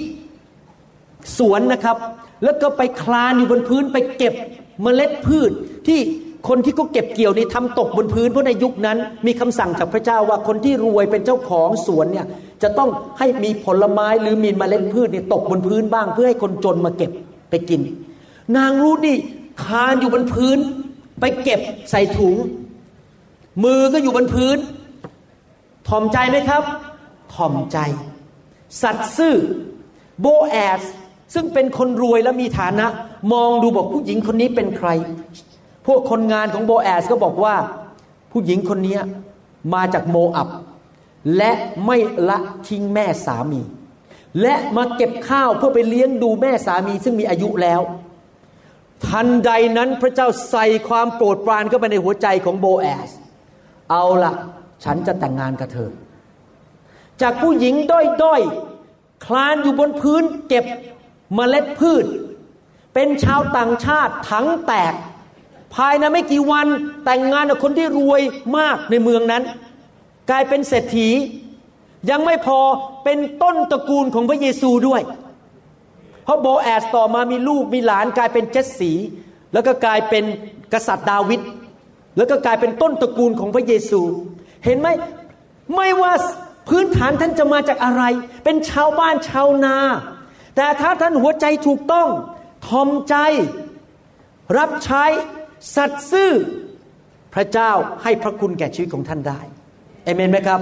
[1.37, 1.97] สวนนะครับ
[2.43, 4.33] แล้วก็ไปคลานอยู่บนพื้นไปเก็บ
[4.81, 5.51] เมล็ดพืช
[5.87, 5.99] ที่
[6.47, 12.25] คนที่เขาเก็บเกี่ยวนี่ทำตกบนพื้นเพราะในยุคนั้น มีคำสั่งจากพระเจ้าว่าคนที่รวยเป็นเจ้าของสวนเนี่ย
[12.63, 17.11] จะต้องให้มีผลไม้หรือมีเมล็ดพืชเนี่ยตกบนพื้นบ้าง เพื่อให้คนจนมาเก็บ
[17.49, 17.81] ไปกิน
[18.57, 19.17] นางรูนี่
[19.63, 20.57] คานอยู่บนพื้น
[21.19, 21.59] ไปเก็บ
[21.91, 22.35] ใส่ถุง
[23.63, 24.57] มือก็อยู่บนพื้น
[25.87, 26.63] ถ่อมใจไหมครับ
[27.33, 27.77] ถ่อมใจ
[28.81, 29.35] สัตซ์ซื่อ
[30.19, 30.81] โบแอส
[31.33, 32.85] ซึ่งเป็นคนรวยและมีฐานะ
[33.33, 34.89] มองดูบอกผู้หญิงคนนี้เป็นใคร
[35.85, 37.55] พวกคนงานของโบแอสก็บอกว่า
[38.31, 38.97] ผู้หญิงคนนี้
[39.73, 40.49] มาจากโมอับ
[41.37, 41.51] และ
[41.85, 41.97] ไม่
[42.29, 43.61] ละทิ้งแม่สามี
[44.41, 47.81] และมาเก็บข้าวเพื่อไปเลี้ยงดูแม่สามี ซึ่งมีอายุแล้ว
[49.07, 53.09] ทันใดนั้นพระเจ้าใส่ความโปรดปรานเข้าไปในหัวใจของโบแอส
[53.89, 54.33] เอาละ
[54.83, 55.89] ฉันจะแต่งงานกับเธอ
[57.21, 60.65] จากผู้หญิงด้อยๆ คลานอยู่บนพื้นเก็บ
[61.35, 62.05] เมล็ดพืช
[62.93, 64.93] เป็นชาวต่างชาติถังแตก
[65.75, 66.67] ภายในไม่กี่วัน
[67.05, 68.21] แต่งงานกับคนที่รวย
[68.57, 69.43] มากในเมืองนั้น
[70.29, 71.09] กลายเป็นเศรษฐี
[72.09, 72.59] ยังไม่พอ
[73.03, 75.01] เป็นต้นตระกูลของพระเยซูด้วย
[76.23, 78.91] เพราะโบแอสต่อมามีลูกมีหลานกลายเป็นเจสสี
[79.53, 80.23] แล้วก็กลายเป็น
[80.73, 81.41] กษัตริย์ดาวิด
[82.17, 84.01] แล้วก็กลายเป็นต้นตระกูลของพระเยซู
[84.65, 84.87] เห็นไหม
[85.75, 86.13] ไม่ว่า
[86.69, 88.03] พื้นฐานท่านจะมาจากอะไร
[88.43, 89.77] เป็นชาวบ้านชาวนา
[90.55, 92.07] แต่ถ้าท่านหัวใจถูกต้อง
[92.67, 93.15] ทอมใจ
[94.57, 95.03] รับใช้
[95.75, 96.31] สัตย์ซื่อ
[97.33, 97.71] พระเจ้า
[98.03, 99.39] ให้พระคุณแก่ชีวิตของท่านได้
[100.03, 100.59] เอเมนไหมครับ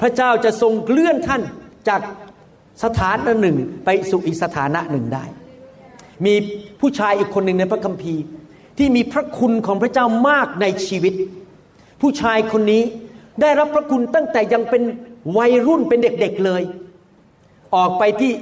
[0.00, 1.42] พระเจ้าจะทรงเลื่อนท่าน
[1.88, 2.00] จาก
[2.84, 5.24] สถานะหนึ่งไปสู่อีกสถานะหนึ่งได้
[6.26, 6.34] มี
[6.80, 8.22] ผู้ชายอีกคนหนึ่งในพระคัมภีร์
[8.78, 11.14] ที่มีพระคุณของพระเจ้ามากในชีวิต
[12.00, 12.82] ผู้ชายคนนี้
[13.40, 14.82] ได้รับพระคุณตั้งแต่ยังเป็น
[15.38, 16.62] วัยรุ่นเป็นเด็กๆเลย
[17.74, 18.32] ออกไปที่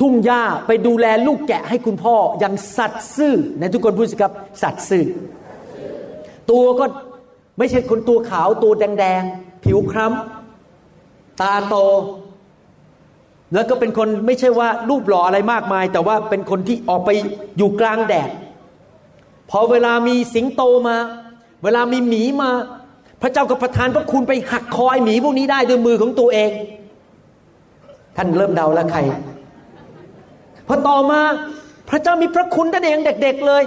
[0.00, 4.32] ทุ่งหญ้าไปดูแลลูกแกะให้คุณพ่ออย่างสัตย์ซื่อในทุกคนพูดสิครับ
[4.62, 5.04] สัตย์ซื่อ
[6.50, 6.84] ตัวก็
[7.58, 11.76] ไม่ใช่คนตัวขาวตัวแดง ๆ ผิวคล้ำตาโต
[13.54, 17.10] แล้วก็เป็นคนไม่ใช่ว่ารูปหล่ออะไรมากมาย แต่ว่าเป็นคนที่ออกไป
[17.58, 18.30] อยู่กลางแดด
[19.50, 20.96] พอเวลามีสิงโตมา
[21.64, 22.50] เวลามีหมีมา
[23.22, 26.50] พระเจ้าก็ประทานพระคุณไปหักคอยหมีพวกนี้ได้ด้วยมือของตัวเอง
[28.16, 29.00] ท่านเริ่มเดาแล้วใคร
[30.68, 31.20] พอต่อมา
[31.88, 33.62] พระเจ้ามีพระคุณท่านเองเด็ก ๆเลย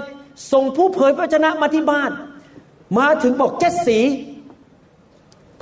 [0.52, 2.12] ส่งผู้เผยพระชนะมาที่บ้าน
[2.98, 4.00] มาถึงบอกเจสสี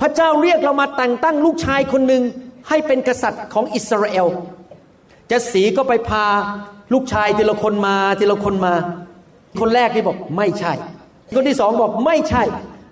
[0.00, 2.22] พระเจ้าเรียกเรามาแต่งตั้งลูกชายคนหนึ่ง
[2.68, 4.26] ให้เป็นกษัตริย์ของอิสราเอล
[5.28, 6.24] เจสสีก็ไปพา
[6.92, 8.74] ลูกชายทีละคนมาทีละคนมา
[9.60, 10.72] คนแรกที่บอกไม่ใช่
[11.34, 12.42] คนที่สองบอกไม่ใช่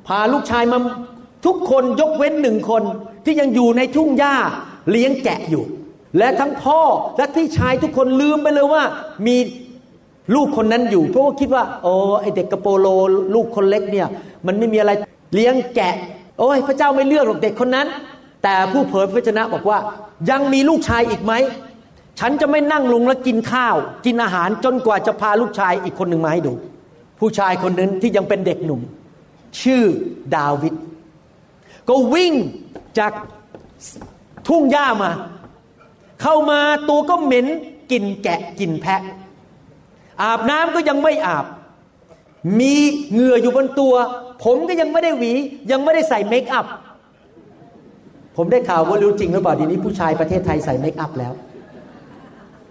[0.09, 0.79] พาลูกชายมา
[1.47, 2.83] ทุกคนยกเว้นหนึ่งคน
[3.25, 4.35] ที่ยังอยู่ในทุ่งหญ้า
[4.91, 5.65] เลี้ยงแกะอยู่
[6.19, 6.81] และทั้งพ่อ
[7.17, 8.83] และพี่ชายทุกคนลืมไปเลยว่า
[9.27, 9.37] มี
[10.35, 12.87] ลูกคนนั้นอยู่ เพราะว่าคิดว่า โอ้ไอเด็กกระโปโล
[13.35, 14.09] ลูกคนเล็กเนี่ย
[14.47, 14.93] มันไม่มีอะไร
[15.35, 15.95] เลี้ยงแกะ
[16.39, 17.87] โอ้ยพระเจ้าไม่เลือกหรอกเด็กคนนั้น
[18.43, 19.79] แต่ผู้เผยพระชนะบอกว่า
[20.31, 21.33] ยังมีลูกชายอีกไหม
[22.21, 23.77] ฉันจะไม่นั่งลงแล้วกินข้าว
[24.07, 26.53] กินอาหารจนกว่าจะพาลูกชายอีกคนหนึ่งมาให้ดู
[27.21, 28.81] ผู้ชายคนนั้นที่ยังเป็นเด็กหนุ่ม
[29.61, 29.83] ชื่อ
[30.37, 30.75] ดาวิด
[31.89, 32.33] ก็วิ่ง
[32.99, 33.13] จาก
[34.49, 35.11] ทุ่งหญ้ามา
[36.23, 37.47] เข้ามาตัวก็เหม็น
[37.91, 39.01] กินแกะกินแพะ
[40.23, 41.47] อาบน้ำก็ยังไม่อาบ
[42.61, 42.75] มี
[43.13, 43.95] เหงื่ออยู่บนตัว
[44.45, 45.33] ผมก็ยังไม่ได้หวี
[45.71, 46.67] ยังไม่ได้ใส่เมคอัพ
[48.37, 51.33] ผมได้ข่าวว่ารู้จริงหรือเปล่าเดี๋ยวนี้ผู้ชายประเทศไทยใส่เมคอัพแล้ว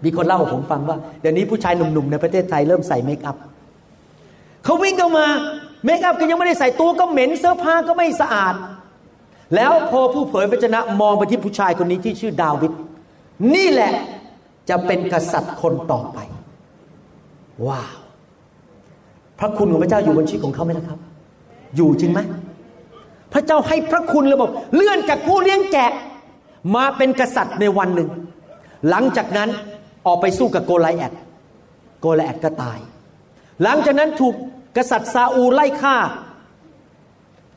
[0.04, 3.38] มีคนเล่าให้ผมฟังว่าเดี๋ยวนี้ผู้ชายหนุ่มๆในประเทศไทยเริ่มใส่เมคอัพ
[4.64, 5.28] เขาวิ่งเข้ามา
[5.86, 8.56] เมคอัพก็ยังไม่ได้ใส่ตัวก็เหม็นเสื้อผ้าก็ไม่สะอาด
[9.56, 12.72] แล้วพอผู้เผยพระชนะมองไปที่ผู้ชายคนนี้ที่ชื่อดาวิด
[13.56, 13.92] นี่แหละ
[14.70, 16.20] จะเป็นกษัตริย์คนต่อไป
[17.68, 17.98] ว้าว
[19.40, 21.00] พระคุณของพระเจ้าอยู่บนชีวิตของเขาไหมล่ะครับ
[21.76, 22.20] อยู่จริงไหม
[23.34, 25.92] พระเจ้าให้พระคุณเลยบอกเลื่อนจากผู้เลี้ยงแกะ
[26.76, 28.10] มาเป็นกษัตริย์ในวันหนึ่ง
[28.90, 29.50] หลังจากนั้น
[30.06, 31.14] ออกไปสู้กับโกลแอด
[32.02, 32.80] โกลแอดก็ตาย
[33.64, 34.36] หลังจากนั้นถูก
[34.78, 35.98] กษัตริย์ซาอูลไล่ฆ่า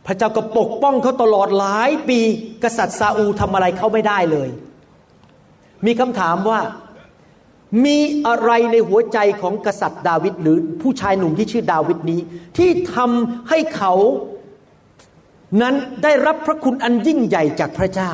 [0.07, 2.21] พระเจ้าก็ปกป้องเขาตลอดหลายปี
[2.65, 4.49] กษัตริย์ซาอูลทำอะไรเขาไม่ได้เลย
[5.87, 6.61] มีคำถามว่า
[7.85, 12.21] มีอะไรในหัวใจของกษัตริย์ดาวิดหรือผู้ชายหนุ่มที่ชื่อดาวิดนี้
[12.57, 13.95] ที่ทำให้เขา
[15.63, 18.11] นั้นได้รับพระคุณอันยิ่งใหญ่จากพระเจ้า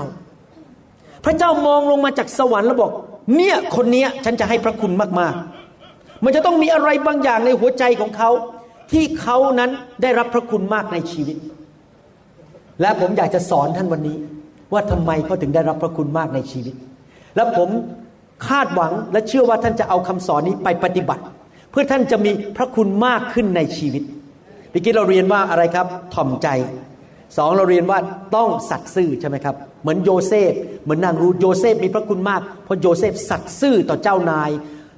[1.25, 2.93] พระเจ้ามองลงมาจากสวรรค์แล้วบอก
[3.37, 8.31] เนี่ยคนนี้ฉันจะให้พระคุณมากๆ มันจะต้องมีอะไรบางอย่างในหัวใจของเขา
[8.93, 9.71] ที่เขานั้น
[10.03, 11.37] ได้รับพระคุณมากในชีวิต
[12.81, 14.17] และผมอยากจะสอนท่านวันนี้
[14.73, 16.75] ว่าทำไมเขาถึงได้รับพระคุณมากในชีวิต
[17.37, 17.69] และผม
[18.49, 21.23] คาดหวังและเชื่อว่าท่านจะเอาคำสอนนี้ไปปฏิบัติ
[21.71, 24.03] เพื่อท่านจะมีพระคุณมากขึ้นในชีวิต
[24.71, 26.49] เมื่อกี้เราเรียนว่าอะไรครับถ่อมใจ
[27.37, 27.99] สองเราเรียนว่า
[28.37, 30.53] ต้องสัตย์ซื่อใช่ไหมครับ เหมือนโยเซฟ
[30.85, 34.51] เหมือนนางรูธโยเซฟมีพระคุณมาก เพราะโยเซฟสัตย์ซื่อต่อเจ้านาย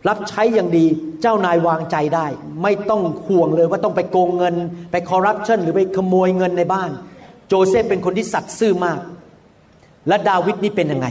[0.08, 0.84] รับใช้อย่างดี
[1.22, 2.26] เจ้านายวางใจได้
[2.62, 4.54] ไม่ต้องห่วงเลยว่าต้องไปโกงเงิน
[4.90, 6.90] ไปคอร์รัปชันหรือไปขโมยเงินในบ้าน
[7.48, 8.98] โจเซฟเป็นคนที่สัตย์ซื่อมาก
[10.08, 11.06] และดาวิดนี่เป็นยังไง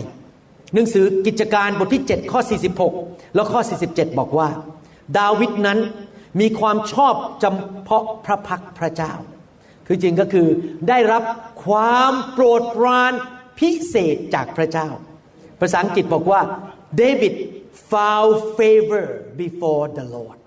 [0.73, 2.39] หนังสือกิจการบทที่ 7 ข้อ
[2.87, 4.49] 46 แล้วข้อ 47 บอกว่า
[5.17, 5.79] ดาวิดนั้น
[6.39, 9.13] มีความชอบจำเพาะพระพักพระเจ้า
[9.87, 10.47] คือจริงก็คือ
[10.89, 11.23] ได้รับ
[11.65, 13.13] ความโปรดปราน
[13.59, 14.89] พิเศษจากพระเจ้า
[15.59, 16.41] ภาษาอังกฤษบอกว่า
[17.01, 17.33] David
[17.91, 19.05] found favor
[19.41, 20.37] before the Lord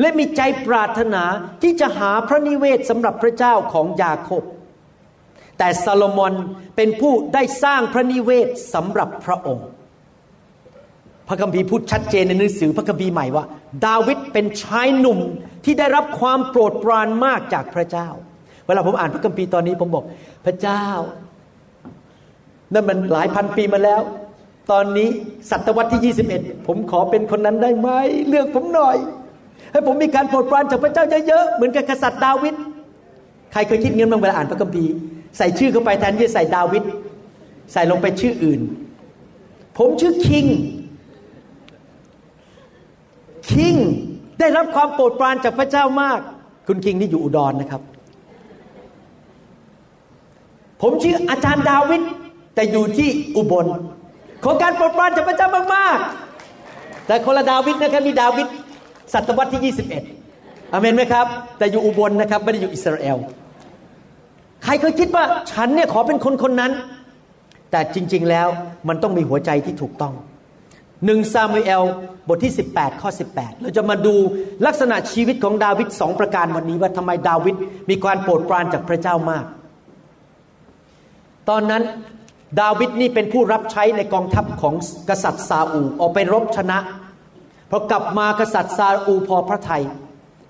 [0.00, 1.22] และมีใจปรารถนา
[1.62, 4.42] ที่จะหาพระนิเวศสำหรับพระเจ้าของยาโคบ
[5.62, 6.34] แต่ซาโลมอน
[6.76, 9.66] เป็นผู้ได้สร้างพระนิเวศสำหรับพระองค์
[11.28, 13.44] พระคัมภีร์พูดชัดเจนในหนังสือพระคัมภีร์ใหม่ว่า
[13.86, 15.18] ดาวิดเป็นชายหนุ่ม
[15.64, 18.08] ที่ได้รับความโปรดปรานมากจากพระเจ้า
[18.66, 20.04] เวลาผมอ่านพระคัมภีร์ตอนนี้ผมบอก
[20.46, 20.86] พระเจ้า
[22.72, 24.00] นั่นมันหลายพันปีมาแล้ว
[24.70, 25.08] ตอนนี้
[25.50, 27.88] ศตวรรษที่ 21 ผมขอเป็นคนนั้นได้ไหม
[28.28, 28.96] เลือกผมหน่อย
[29.72, 32.54] ให้ผมมีการโปรดปรานจากพระเจ้าเยอะๆเหมือนกับกษัตริย์ดาวิด
[33.52, 34.92] ใครเคยคิดเงินบ้างเวลาอ่านพระคัมภีร์
[35.36, 36.82] ใส่ชื่อเข้าไปแทนที่จะใส่ดาวิด
[37.72, 38.60] ใส่ลงไปชื่ออื่น
[39.78, 40.46] ผมชื่อคิง
[43.50, 43.74] คิง
[44.38, 46.18] ได้รับความโปรดปรานจากพระเจ้ามาก
[46.66, 47.82] คุณคิงนี่อยู่อุดรนนะครับ
[50.82, 52.02] ผมชื่ออาจารย์ดาวิด
[52.54, 53.66] แต่อยู่ที่อุบล
[54.44, 58.46] ขอการโปรดปรานจากพระเจ้ามากๆ แต่คนละดาวิดนะครับมีดาวิด
[59.14, 59.74] ศตวรรษที่
[60.22, 61.26] 21อเมนไหมครับ
[61.58, 63.16] แต่อยู่อุบลนะครับ ไม่ได้อยู่อิสราเอล
[64.64, 66.72] ใครเคยคิดว่าฉันเนี่ยขอเป็นคนคนนั้น
[67.70, 68.48] แต่จริง ๆแล้ว
[68.88, 70.14] มันต้องมีหัวใจที่ถูกต้อง
[71.06, 71.82] หนึ่งซามูเอล
[72.28, 74.14] บทที่ 18 ข้อ 18 เราจะมาดู
[74.66, 77.54] ลักษณะชีวิตของดาวิดสองประการวันนี้ว่าทำไมดาวิด
[77.90, 79.44] มีการโปรดปรานจากพระเจ้ามาก
[81.48, 81.82] ตอนนั้น
[82.60, 84.74] ดาวิดนี่เป็นผู้รับใช้ในกองทัพของ
[85.08, 86.78] กษัตริย์ซาอูออกไปรบชนะ
[87.70, 89.82] พอกลับมากษัตริย์ซาอูพอพระทัย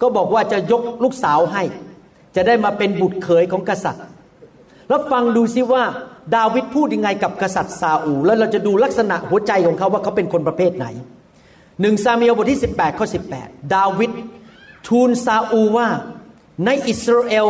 [0.01, 1.63] ก็บอกว่าจะยกลูกสาวให้
[2.37, 4.05] จะได้มาเป็นบุตรเขยของกษัตริย์
[4.89, 5.85] แล้วฟังดูซิว่า
[6.37, 10.87] ดาวิดพูดยังไงกับกษัตริย์ซาอูแล้วเราจะดูลักษณะหัวใจของเขาว่าเขาเป็นคนประเภทไหน
[11.81, 13.07] หนึ่งซามีลบทที่ 18ข้อ
[13.39, 14.11] 18 ดาวิด
[14.89, 15.89] ทูลซาอูว่า
[16.67, 17.47] ในอิสราเอล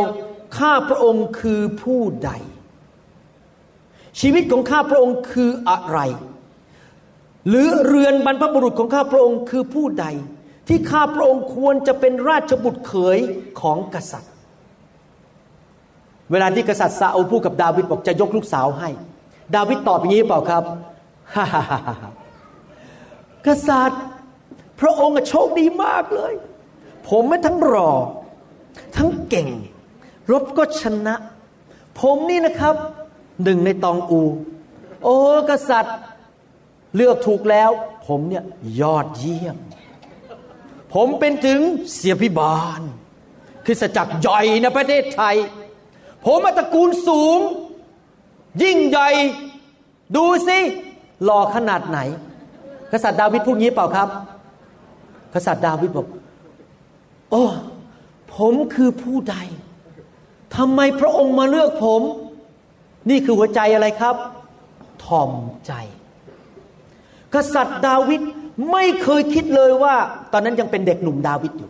[0.59, 2.31] ข้าพระองค์คือผู้ใด
[4.19, 5.99] ชีวิตของข้าพระองค์คืออะไร
[7.47, 10.05] หรือเรือนบรรพบุรุษของข้าพระองค์คือผู้ใด
[10.67, 13.19] ที่ข้าพระองค์ควรจะเป็นราชบุตรเขย
[13.61, 14.32] ของกษัตริย์
[16.31, 18.89] เวลาที่กษัตริย์ซาอูพูดกับดาวิดบอกจะยกลูกสาวให้
[19.55, 20.63] ดาวิดตอบอย่างนี้เปล่าครับ
[21.35, 21.95] ฮ่าฮ่าฮ่า
[23.47, 24.01] กษัตริย์
[24.79, 26.33] พพระองค์โชคดีมากเลย
[27.09, 27.91] ผมไม่ทั้งรอ
[28.95, 29.49] ทั้งเก่ง
[30.31, 31.15] รบก็ชนะ
[31.99, 32.75] ผมนี่นะครับ
[33.43, 34.21] หนึ่งในตองอู
[35.03, 35.17] โอ้
[35.49, 35.97] กษัตริย์
[36.95, 37.69] เลือกถูกแล้ว
[38.07, 38.43] ผมเนี่ย
[38.81, 39.57] ยอดเยี่ยม
[40.93, 41.59] ผมเป็นถึง
[41.95, 42.81] เสียพิบาล
[43.65, 45.35] คือสจักรใหญ่ในประเทศไทย
[46.25, 47.39] ผมมาตระกูลสูง
[48.63, 49.09] ยิ่งใหญ่
[50.15, 50.59] ดูสิ
[51.23, 51.99] หล่อขนาดไหน
[52.91, 54.07] กษัตริย์ดาวิดพูดงี้เปล่าครับ
[55.33, 56.07] กษัตริย์ดาวิดบอก
[57.31, 57.43] โอ้
[58.35, 59.35] ผมคือผู้ใด
[60.55, 62.01] ทำไมพระองค์มาเลือกผม
[63.09, 64.15] นี่คือหัวใจอะไรครับ
[65.03, 65.31] ทอม
[65.67, 65.73] ใจ
[67.33, 68.21] กษัตริย์ดาวิด
[68.71, 69.95] ไม่เคยคิดเลยว่า
[70.31, 71.69] ตอนนั้นยังเป็นเด็กหนุ่มดาวิดอยู่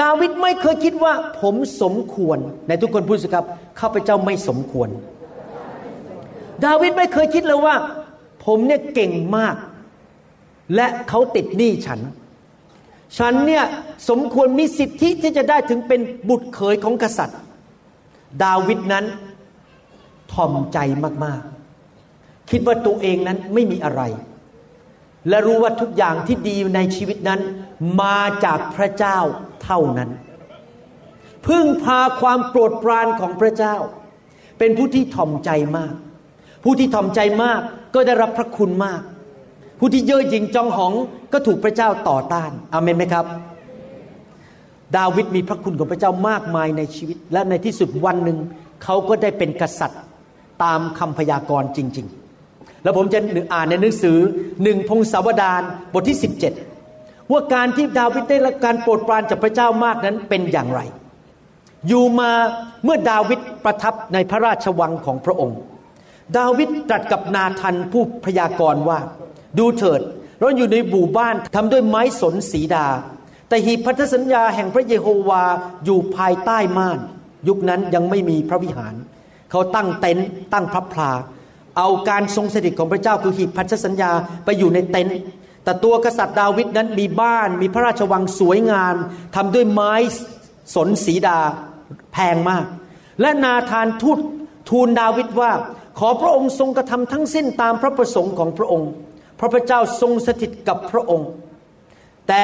[0.00, 3.44] ดาวิดไม่เคยคิดว่าผมสมควรในทุกคนพูดสิครับ
[3.80, 4.88] ข้าพเจ้าไม่สมควร
[6.64, 7.74] ดาวิดไม่เคยคิดเลยว่า
[8.44, 9.56] ผมเนี่ยเก่งมาก
[10.74, 12.00] และเขาติดหนี้ฉัน
[13.18, 13.64] ฉันเนี่ย
[14.08, 17.38] สมควรมีสิทธิที่จะได้ถึงเป็นบุตรเขยของกษัตริย์
[18.44, 19.04] ดาวิดนั้น
[20.32, 20.78] ทอมใจ
[21.24, 24.02] มากๆ คิดว่าตัวเองนั้นไม่มีอะไร
[25.28, 27.40] และรู้ว่าทุกอย่างที่ดีในชีวิตนั้น
[28.02, 29.18] มาจากพระเจ้า
[29.64, 30.10] เท่านั้น
[31.46, 33.76] พึ่งพาความโปรดปรานของพระเจ้า
[34.58, 35.94] เป็นผู้ที่ทอมใจมาก
[36.64, 37.60] ผู้ที่ทอมใจมาก
[37.94, 39.02] ก็ได้รับพระคุณมาก
[39.78, 40.92] ผู้ที่เย่อหยิ่งจองหอง
[41.32, 43.26] ก็ถูกพระเจ้าต่อต้านอเมนไหมครับ
[44.96, 48.38] ดาวิดมีพระคุณของพระเจ้ามากมายในชีวิต และในที่สุดวันหนึ่ง
[48.84, 50.02] เขาก็ได้เป็นกษัตริย์
[50.64, 52.06] ตามคำพยากรณ์จริง
[52.44, 53.18] ๆ แล้วผมจะ
[53.52, 54.18] อ่านในหนังสือ
[54.62, 56.67] หนึ่งพงศาวดารบทที่ 17
[57.32, 60.80] ว่าการที่ดาวิดได้รับการโปรดปรานจากพระเจ้ามากนั้นเป็นอย่างไร
[61.88, 62.30] อยู่มา
[62.84, 65.58] เมื่อดาวิดประทับในพระราชวังของพระองค์
[66.38, 68.98] ดาวิดตรัสกับนาทันผู้พยากรณ์ว่า
[69.58, 70.00] ดูเถิด
[70.40, 72.86] เราอยู่ในหมู่บ้านทำด้วยไม้สนสีดา
[73.48, 75.42] แต่หีบพันธสัญญาแห่งพระเยโฮวา
[75.84, 76.98] อยู่ภายใต้ม่าน
[77.48, 78.94] ยุคนั้นยังไม่มีพระวิหาร
[79.50, 81.12] เขาตั้งเต็นท์ตั้งพระพลา
[81.78, 84.10] เอาการทรงสถิตของพระเจ้าคือหีบพันธสัญญา
[84.44, 85.16] ไปอยู่ในเต็นท์
[85.68, 88.96] แต่ตัวกษัตริย์ดาวิดนั้นมีบ้านมีพระราชวังสวยงาม
[89.36, 89.92] ทำด้วยไม้
[90.74, 91.38] สนสีดา
[92.12, 92.64] แพงมาก
[93.20, 94.18] และนาธานทูต
[94.70, 95.52] ทูลดาวิดว่า
[95.98, 98.90] ขอพระองค์ทรงกระทำทั้งสิ้นตามพระประสงค์ของพระองค์
[99.38, 101.28] พระพระเจ้าทรงสถิตกับพระองค์
[102.28, 102.42] แต่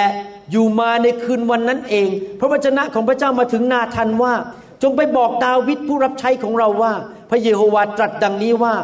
[0.50, 2.08] อยู่มาในคืนวันนั้นเอง
[2.40, 4.34] พระวจนะของพระเจ้ามาถึงนาทันว่า
[4.82, 6.92] จงไปบอกดาวิดผู้รับใช้ของเราว่า
[7.30, 8.74] พระเยโฮวาตรัสดังนี้ว่า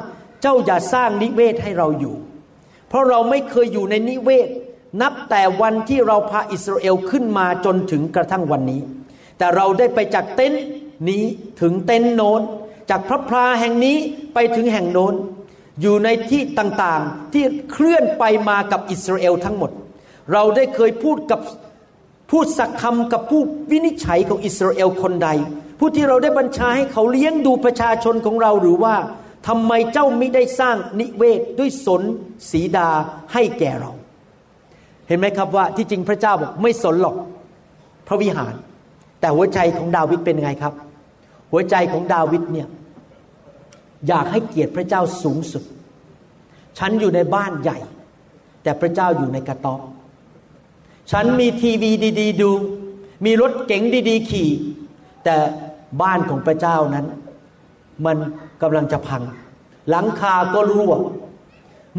[0.42, 2.16] เจ้าอย่าสร้างนิเวศให้เราอยู่
[2.90, 4.48] เพราะเราไม่เคยอยู่ในนิเวศ
[5.02, 8.80] นับแต่วันที่เราพาอิสราเอลขึ้นมาจนถึงกระทั่งวันนี้
[9.38, 10.64] แต่เราได้ไปจากเต็นท์
[11.08, 11.24] นี้
[11.60, 12.40] ถึงเต็นท์โน้น
[12.90, 13.96] จากพระพลาแห่งนี้
[14.34, 15.14] ไปถึงแห่งโน้น
[15.80, 19.70] อยู่ในที่ต่างๆที่เคลื่อนไปมากับอิสราเอลทั้งหมด
[20.32, 21.40] เราได้เคยพูดกับ
[22.30, 25.28] พูดสักคำกับผู้วินิจฉัยของอิสราเอลคนใด
[25.78, 28.94] ผู้ที่เราได้บัญชาให้เขาเลี้ยงดูประชาชนของเราหรือว่า
[29.46, 32.02] ทำไมเจ้าไม่ได้สร้างนิเวศด้วยสน
[32.50, 32.88] สีดา
[33.32, 33.92] ให้แก่เรา
[35.08, 37.16] เห็นไหมครับว่าที่จริงพระเจ้าบอกไม่สนหรอก
[38.06, 38.54] พระวิหาร
[39.20, 40.74] แต่หัวใจของดาวิดเป็นไงครับ
[41.52, 42.68] หัวใจของดาวิดเนี่ย
[44.08, 45.62] อยากให้เกียรติพระเจ้าสูงสุด
[46.78, 47.78] ฉันอยู่ในบ้านใหญ่
[48.62, 49.80] แต่พระเจ้าอยู่ในกระต๊อบ
[51.10, 52.50] ฉันมีทีวีดี ๆ ดู
[53.24, 54.50] มีรถเก๋งดี ๆ ขี่
[55.24, 55.36] แต่
[56.02, 57.06] บ้านของพระเจ้านั้น
[58.04, 58.16] มัน
[58.62, 59.22] กำลังจะพัง
[59.90, 60.94] หลังคาก็รั่ว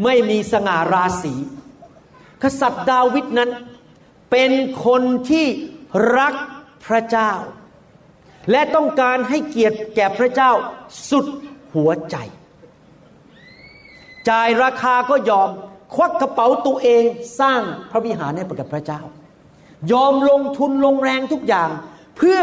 [0.04, 1.34] ไม่มีสง่าราศี
[2.42, 3.50] กษัตริย์ดาวิดนั้น
[4.30, 4.52] เป็น
[4.86, 5.46] คนที่
[6.18, 6.34] รัก
[6.86, 7.32] พระเจ้า
[8.50, 10.50] และต้องการให้เกียรติแก่พระเจ้า
[11.10, 11.26] สุด
[11.74, 12.16] หัวใจ
[14.28, 15.48] จ่ายราคาก็ยอม
[15.94, 17.04] ควักกระเป๋าตัวเอง
[17.40, 19.00] สร้างพระวิหารให้กับพระเจ้า
[19.92, 21.70] ยอมลงทุนลงแรงทุกอย่าง
[22.16, 22.40] เพื่อ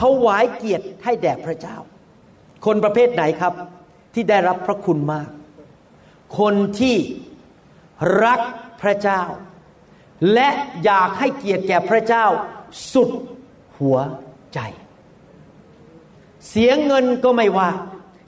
[0.24, 1.76] วายเกียรติให้แด่พระเจ้า
[2.64, 3.54] คนประเภทไหนครับ
[4.14, 5.28] ที่ได้รับพระคุณมาก
[6.38, 6.96] คนที่
[8.24, 8.40] รัก
[8.82, 9.22] พระเจ้า
[10.34, 10.48] และ
[10.84, 12.24] อยากให้เกียรติแก่พระเจ้า
[12.92, 13.10] สุด
[13.78, 13.98] หัว
[14.54, 14.60] ใจ
[16.48, 17.70] เสียเงินก็ไม่ว่า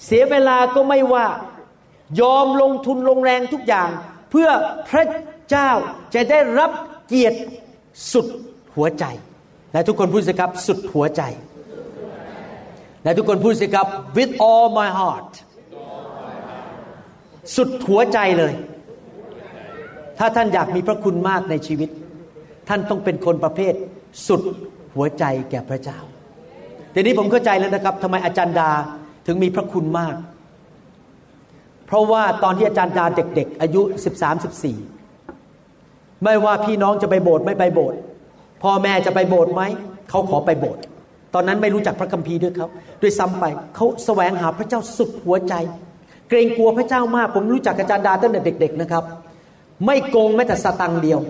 [0.05, 1.27] เสียเวลาก็ไม่ว่า
[2.21, 3.89] ยอมลงทุนลงแรงทุกอย่าง
[4.31, 4.49] เพื่อ
[4.91, 5.05] พระ
[5.51, 5.71] เจ้า
[6.15, 6.71] จะได้รับ
[7.07, 7.39] เกียรติ
[8.13, 8.27] สุด
[8.75, 9.05] หัวใจ
[9.73, 11.23] และทุกคนพูดสิครับสุดหัวใจ
[13.03, 13.87] และทุกคนพูดสิครับ
[14.17, 15.31] with all my heart
[17.57, 18.53] สุดหัวใจเลย
[20.19, 21.91] ถ้าท่านอยากมีพระคุณมากในชีวิต
[22.69, 23.75] ท่านต้องเป็นคนประเภท
[24.27, 24.43] สุด
[24.95, 25.99] หัวใจแก่พระเจ้า
[26.95, 28.71] ทีนี้ผมเข้าใจแล้วนะครับทำไมอาจารย์ดา
[29.27, 30.15] ถึงมีพระคุณมาก
[31.87, 33.83] เพราะว่าตอนที่อาจารย์ดาเด็ก ๆ อายุ
[35.03, 37.99] 13-14 ไม่ว่าพี่น้องจะไปโบสถ์ไม่ไปโบสถ์
[38.63, 39.63] พ่อแม่จะไปโบสถ์ไหม
[40.11, 40.83] เขาขอไปโบสถ์
[41.35, 42.69] ตอนนั้นไม่รู้จักพระคัมภีร์ด้วยเขา
[43.03, 45.55] ด้วยซ้ำไปเขาแสวงหาพระเจ้าสุดหัวใจ
[46.29, 49.05] เกรงกลัวพระเจ้ามาก ผมรู้จักอาจารย์ดาตั้งแต่เด็ก ๆนะครับ
[49.87, 51.21] ไม่โกงแม้แต่สตังค์เดียว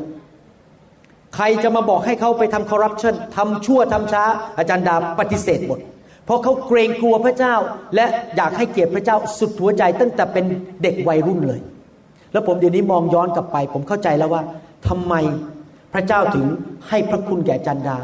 [1.34, 4.24] ใครจะมาบอกให้เขาไปทำคอร์รัปชันทำชั่วทำช้า
[4.58, 5.78] อาจารย์ดาปฏิเสธหมด
[6.24, 7.54] เพราะเขาเกรงกลัวพระเจ้า
[7.94, 10.44] และอยากให้เกียรติพระเจ้าสุดหัวใจ ตั้งแต่เป็น
[10.82, 11.60] เด็กวัยรุ่นเลย
[12.32, 14.42] แล้วผมเดี๋ยวนี้มองย้อนกลับไป ผมเข้าใจแล้วว่า
[14.88, 15.14] ทำไม
[15.94, 16.46] พระเจ้าถึง
[16.88, 17.98] ให้พระคุณแก่อาจันดา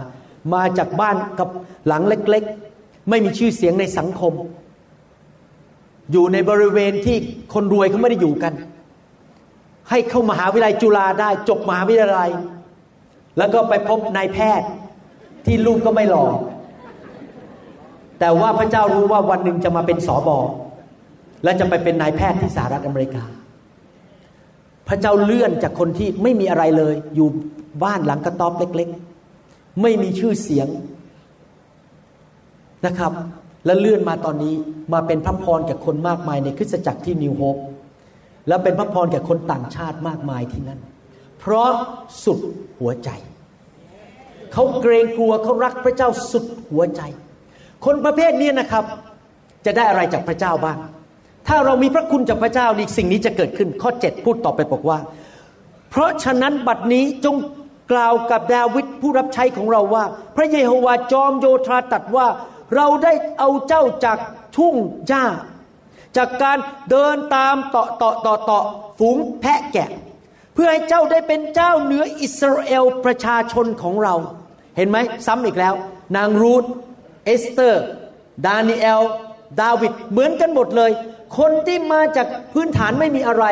[0.54, 1.48] มาจากบ้านกับ
[1.86, 4.32] หลังเล็กๆ ไม่มีชื่อเสียงในสังคม
[6.12, 7.16] อยู่ในบริเวณที่
[7.54, 8.52] คนรวยเขาไม่ได้อยู่กัน
[9.90, 12.30] ให้เข้ามหาวิทยาลัยจุฬาได้จบมหาวิทยาลัย
[13.38, 14.68] แล้วก็ไปพบนายแพทย์
[15.46, 16.26] ที่ลูกก็ไม่หล่อ
[18.20, 20.38] แต่ว่าพระเจ้ารู้ว่าวันหนึ่งจะมาเป็นสอบอ
[21.44, 23.24] และจะไปเป็นนายแพทย์ที่สหรัฐอเมริกา
[24.88, 27.28] พระเจ้าเลื่อนจากคนที่ไม่มีอะไรเลย อยู่
[27.84, 29.15] บ้านหลังกระต๊อบเล็กๆ
[29.82, 30.68] ไม่มีชื่อเสียง
[32.86, 33.12] นะครับ
[33.66, 34.54] และเลื่อนมาตอนนี้
[34.92, 37.56] มาเป็นพระพรแก่คนมากมายในคริสตจักรที่นิวโฮป
[38.48, 40.80] และเป็นพระพรแก่คนต่างชาติมากมายที่นั่น
[41.40, 41.70] เพราะ
[42.24, 42.38] สุด
[42.80, 43.10] หัวใจ
[44.52, 47.02] เขาเกรงกลัวเขารักพระเจ้าสุดหัวใจ
[47.84, 48.84] คนประเภทนี้นะครับ
[49.66, 50.78] จะได้อะไรจากพระเจ้าบ้าง
[51.48, 54.98] ถ้าเรามีพระคุณจากพระเจ้านี่สิ่งนี้จะเกิดขึ้น ข้อ 7 พูดต่อไปบอกว่า
[55.90, 57.36] เพราะฉะนั้นบัดนี้จง
[57.92, 60.04] กล่าวกับดาวิดผู้รับใช้ของเราว่า
[60.36, 62.26] พระเยโฮวาจอมโยธาตรัสว่า
[62.76, 64.18] เราได้เอาเจ้าจาก
[64.56, 64.74] ทุ่ง
[65.08, 65.24] หญ้า
[66.16, 66.58] จากการ
[66.90, 68.60] เดินตามต่อต่อต่อต่อ
[68.98, 69.90] ฝูงแพะแกะ
[70.54, 74.14] เพื่อให้เจ้าได้เป็นเจ้าเหนืออิสราเอลประชาชนของเรา
[74.76, 75.74] เห็นไหมซ้ำอีกแล้ว
[76.16, 76.64] นางรูธ
[77.24, 77.84] เอสเตอร์
[78.46, 79.02] ดานิเอล
[79.60, 80.90] ดาวิดเหมือนกันหมดเลย
[81.38, 83.44] คนที่มาจากพื้นฐานไม่มีอะไร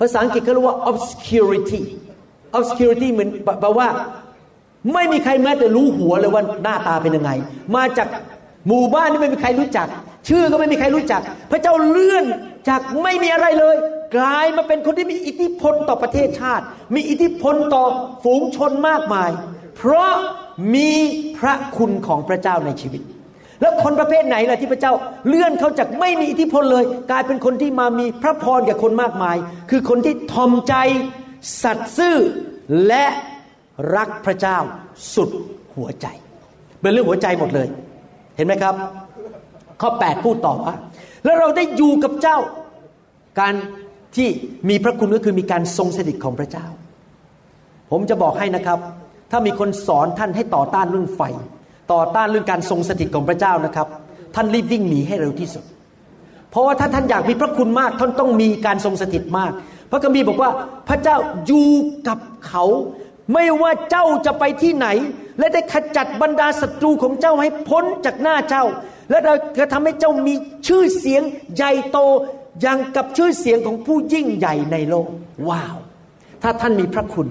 [0.00, 1.82] ภาษาอังกฤษเขาเรียกว่า obscurity
[2.56, 3.28] obscurity เหมือน
[3.60, 3.88] แปลว่า
[4.94, 7.30] ไม่มีใครแม้แต่รู้หัวเลยว่าหน้าตาเป็นยังไง
[7.76, 8.08] มาจาก
[8.68, 9.86] หมู่บ้านที่ไม่มีใครรู้จัก
[10.28, 12.24] ชื่อก็ไม่มีใครรู้จัก พระเจ้าเลื่อน
[12.68, 13.76] จากไม่มีอะไรเลย
[14.16, 17.84] กลายมาเป็นคนที่มีอิทธิพลต่อประเทศชาติ มีอิทธิพลต่อ
[18.24, 19.30] ฝูงชนมากมาย
[19.76, 20.12] เพราะ
[20.74, 20.90] มี
[21.38, 23.02] พระคุณของพระเจ้าในชีวิต
[23.60, 24.92] แล้วคนประเภทไหนล่ะที่พระเจ้า
[25.28, 29.36] เลื่อนเขาจากไม่มีอิทธิพลเลย กลายเป็นคนที่มามีพระพรแก่คนมากมาย
[29.70, 30.74] คือคนที่ทอมใจ
[31.62, 32.16] สัตย์ซื่อ
[32.86, 33.04] และ
[33.96, 34.58] รักพระเจ้า
[35.14, 35.30] สุด
[35.76, 36.06] หัวใจ
[36.80, 37.68] เป็นเรื่องหัวใจหมดเลย
[38.36, 38.74] เห็นไหมครับ
[39.80, 40.74] ข้อ 8 พูดต่อว่า
[41.24, 42.38] แล้วเราได้อยู่กับเจ้า
[43.40, 43.54] การ
[44.16, 44.28] ที่
[44.68, 46.66] มีพระคุณก็คือมีการทรงสถิตของพระเจ้า
[47.90, 48.78] ผมจะบอกให้นะครับ
[49.30, 51.22] ถ้ามีคนสอนท่านให้ต่อต้านเรื่องไฟ
[51.92, 53.86] ต่อต้านเรื่องการทรงสถิตของพระเจ้านะครับ
[54.34, 55.64] ท่านรีบวิ่งหนีให้เร็วที่สุด
[56.50, 59.52] เพราะว่าถ้าท่านอยากมีพระคุณมาก ท่านต้องมีการทรงสถิตมาก
[59.90, 60.50] พระคัมภีร์บอกว่า
[60.88, 61.68] พระเจ้าอยู่
[62.08, 62.64] กับเขา
[63.32, 64.86] ไม่ว่าเจ้าจะไปที่ไหน
[65.38, 68.64] และได้ขจัดบรรดาศัตรูของเจ้าให้พ้นจากหน้าเจ้า
[69.10, 70.34] และเราจะทำให้เจ้ามี
[70.66, 71.22] ชื่อเสียง
[71.54, 71.98] ใหญ่โต
[72.60, 75.06] อย่างกับชื่อเสียงของผู้ยิ่งใหญ่ในโลก
[75.48, 75.76] ว้าว
[76.42, 77.28] ถ้าท่านมีพระคุณ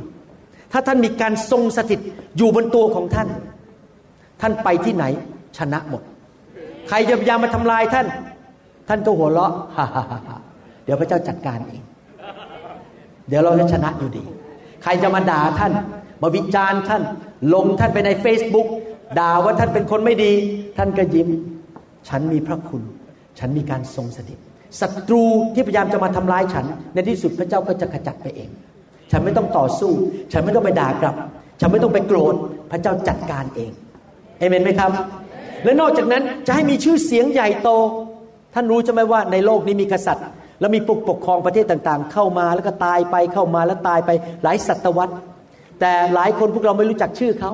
[0.71, 1.99] ถ้าท่านมีการทรงสถิต
[2.37, 3.27] อยู่บนตัวของท่าน
[4.41, 5.05] ท่านไปที่ไหน
[5.57, 6.01] ชนะหมด
[6.89, 8.07] ใครจะพยายามมาทำลายท่าน
[8.87, 9.51] ท่านก็หัวเราะ
[10.83, 11.81] เดี๋ยวพระเจ้าจัดการเอง
[13.29, 14.23] เดี๋ยวเราจะชนะอยู่ดี
[14.83, 15.71] ใครจะมาด่าท่าน
[16.21, 17.01] มาวิจารณ์ท่าน
[17.53, 18.67] ลงท่านไปใน Facebook
[19.19, 20.31] ด่าว่าท่านเป็นคนไม่ดี
[20.77, 21.29] ท่านก็ยิ้ม
[22.09, 22.83] ฉันมีพระคุณ
[23.39, 24.39] ฉันมีการทรงสถิต
[24.81, 28.49] ศัตรูที่พยายามจะมาทำร้ายฉัน ในที่สุดพระเจ้าก็จะขจัดไปเอง
[29.11, 29.91] ฉันไม่ต้องต่อสู้
[30.31, 31.15] ฉันไม่ต้องไปด่ากลับ
[31.59, 32.35] ฉันไม่ต้องไปโกรธ
[32.71, 33.71] พระเจ้าจัดการเอง
[34.39, 34.91] เอเมนไหมครับ
[35.63, 37.69] และนอกจากนั้นจะให้มีชื่อเสียงใหญ่โต
[38.53, 40.25] ท่านรู้ใช่ไหมว่าในโลกนี้มีกษัตริย์
[40.59, 44.09] แล้วมีปกปกครองประเทศต่างๆ เข้ามาแล้วก็ตายไปเข้ามาแล้วตายไป
[44.43, 45.13] หลายศตวรรษ
[45.79, 47.51] แต่หลายคนพวกเราไม่รู้จักชื่อเขา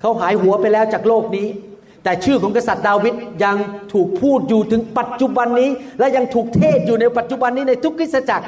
[0.00, 1.46] เขาหายหัวไปแล้วจากโลกนี้
[2.04, 3.56] แต่ชื่อของกษัตริย์ดาวิดยัง
[3.92, 8.46] ถูกพูดอยู่ถึงปัจจุบันนี้ และยังถูกเทศอยู่ในปัจจุบันนี้ในทุกคริสตจักร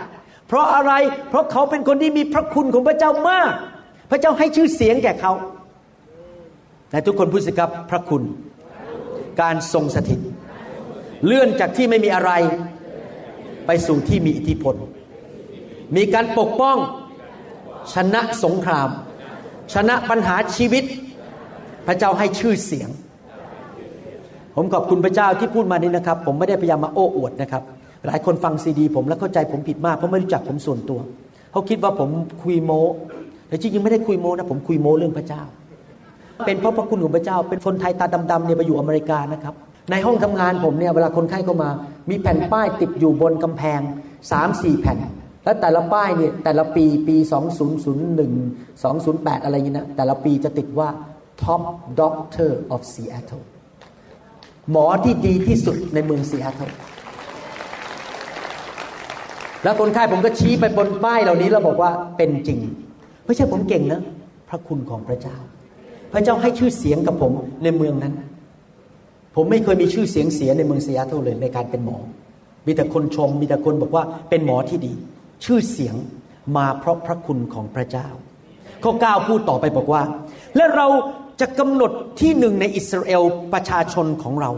[0.49, 0.93] เพราะอะไร
[1.29, 3.51] เพราะเขาเป็นคนที่มีพระคุณของพระเจ้ามาก
[4.11, 5.33] พระเจ้าให้ชื่อเสียงแก่เขา
[6.91, 8.23] แต่ทุกคนพูดสิครับพระคุณ
[9.41, 10.21] การทรงสถิต
[11.27, 12.33] เลื่อนจากที่ไม่มีอะไร
[13.67, 14.75] ไปสู่ที่มีอิทธิพล
[15.97, 16.77] มีการปกป้อง
[17.95, 18.89] ชนะสงคราม
[19.75, 20.85] ชนะปัญหาชีวิต
[21.87, 22.91] พระเจ้าให้ชื่อเสียง
[24.57, 27.63] ผมขอบคุณพระเจ้าที่พูดมานี้นะครับ ผมไม่ได้พยายามมาโอ้อวดนะครับ
[28.07, 31.01] หลายคนฟังซีดี ผมแล้วเข้าใจผมผิดมากเพราะไม่รู้จักผมส่วนตัว
[31.53, 32.09] เขาคิดว่าผม
[32.43, 32.81] คุยโม้
[33.49, 35.43] แต่จริงๆไม่ได้คุยโม้นะผมคุยโม้เรื่องพระเจ้า
[36.47, 39.55] เป็นเพราะพระคุณของพระเจ้า เป็นคนไทยตาดำๆเนี่ยไปอยู่อเมริกานะครับ
[39.91, 41.71] ในห้องทำงานผมเนี่ยเวลาคนไข้เข้ามา
[42.11, 43.81] มีแผ่นป้ายติดอยู่บนกำแพง
[44.31, 44.99] สามสี่แผ่น
[45.45, 47.17] และแต่ละป้ายเนี่ยแต่ละปีปี
[48.15, 50.89] 2001 208 อะไรอย่างนี้นะแต่ละปีจะติดว่า
[51.43, 51.63] Top
[52.01, 53.45] Doctor of Seattle
[54.71, 56.71] หมอที่ดีที่สุดในเมืองซีแอตเทิล
[59.63, 62.59] แล้วคนไข้ผมก็ชี้ไปบนป้ายเหล่านี้แล้วบอกว่าเป็นจริง
[63.25, 64.01] ไม่ใช่ผมเก่งนะ
[64.49, 65.37] พระคุณของพระเจ้า
[66.13, 67.33] พระเจ้าให้ชื่อเสียงกับผม
[67.63, 68.15] ในเมืองนั้น
[69.35, 71.99] ผมไม่เคยมีชื่อเสียงเสียในเมืองเซีแอตเทิลเลยในการเป็นหมอ
[72.67, 74.93] มีแต่คนชม มีแต่คนบอกว่าเป็นหมอที่ดี
[75.45, 75.95] ชื่อเสียง
[76.57, 78.09] มาเพราะพระคุณของพระเจ้า
[78.85, 80.03] ข้อ 9 พูดต่อไปบอกว่า
[80.57, 80.87] และเรา
[81.41, 83.23] จะกำหนดที่หนึ่งในอิสราเอล
[83.53, 84.51] ประชาชนของเรา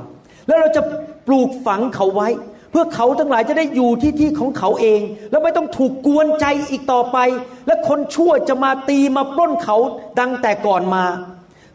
[0.46, 0.82] แล้วเราจะ
[1.26, 2.28] ปลูกฝังเขาไว้
[2.70, 5.00] เพื่อเขาทั้งหลายจะได้อยู่ที่ที่ของเขาเอง
[5.30, 7.18] แล้วไม่ต้องถูกกวนใจอีกต่อไป
[7.66, 9.76] และคนชั่วจะมาตีมาปล้นเขา
[10.18, 11.04] ดังแต่ก่อนมา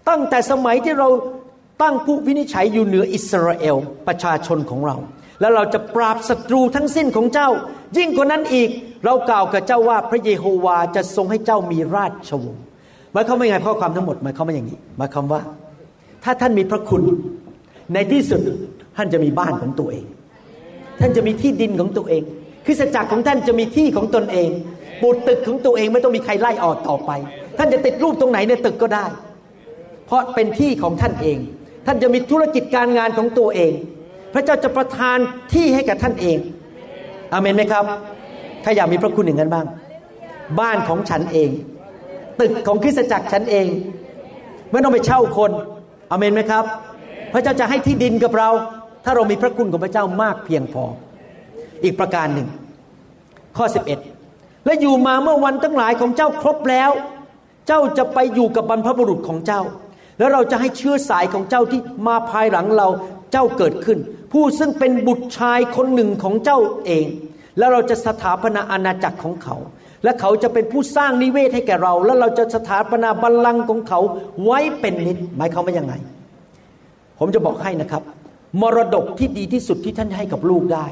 [0.09, 1.09] ตั้งแต่สมัยที่เรา
[1.81, 3.75] ตั้งผู้วินิจฉัยอยู่เหนืออิสราเอล
[4.07, 4.95] ประชาชนของเรา
[5.41, 7.49] แล้วเราจะปราบศัตรูทั้งสิ้นของเจ้า
[7.97, 8.69] ยิ่งกว่านั้นอีก
[9.05, 12.63] เรากล่าวกับเจ้าว่าพระเยโฮวาจะทรงให้เจ้ามีราชวงศ์
[13.13, 15.41] หมายความว่าไงข้อความทั้งหมดหมายความว่าอย่างนี้หมายความว่า
[16.23, 17.03] ถ้าท่านมีพระคุณ
[17.93, 18.41] ในที่สุด
[18.97, 20.05] ท่านจะมีบ้านของตัวเอง
[20.99, 22.23] ท่านจะมีที่ดินของตัวเอง
[22.65, 24.49] คริสตจักรของท่านจะมีที่ของตนเอง
[25.01, 27.11] ปูตึกของตัวเองไม่ต้องมีใครไล่ออกต่อไป
[27.57, 29.05] ท่านจะติดรูปตรงไหนในตึกก็ได้
[30.05, 31.37] เพราะเป็นที่ของท่านเอง
[31.85, 33.71] ท่านจะมีธุรกิจการงานของตัวเอง
[34.33, 35.17] พระเจ้าจะประทาน
[35.53, 36.37] ที่ให้กับท่านเอง
[37.33, 37.83] อเมนไหมครับ
[38.63, 39.65] ถ้าอยากมีพระคุณอย่างนั้นบ้าง
[40.59, 41.49] บ้านของฉันเอง
[42.39, 43.67] ตึกของคริสตจักรฉันเอง
[44.71, 45.51] ไม่ต้องไปเช่าคน
[46.11, 46.63] อเมนไหมครับ
[47.33, 48.49] พระเจ้าจะให้ที่ดินกับเรา
[49.05, 50.83] ถ้าเรามีพระคุณของพระเจ้ามากเพียงพอ
[51.83, 52.47] อีกประการหนึ่ง
[53.57, 53.65] ข้อ
[54.15, 56.91] 11 และอยู่มาเมื่อวันทั้งหลายของเจ้าครบแล้ว
[57.67, 59.61] เจ้าจะไปอยู่กับบรรพบุรุษของเจ้า
[60.21, 62.87] แล้วเราจะให้เชื้อสายของเจ้าที่มาภายหลังเรา
[63.31, 63.99] เจ้าเกิดขึ้น
[64.33, 67.05] ผู้ซึ่งเป็นบุตรชายคนหนึ่งของเจ้าเอง
[67.57, 69.55] แล้วเราจะสถาปนาอาณาจักรของเขา
[70.03, 73.99] และเขาจะเป็นผู้สร้างนิเวศให้แก่เรา แล้วเราจะสถาปนาบัลลังก์ของเขา
[74.43, 75.93] ไว้เป็นนิดหมายความว่ายังไง
[77.19, 78.03] ผมจะบอกให้นะครับ
[78.61, 80.85] มรดกที่ดีที่สุดที่ท่านให้กับลูกได้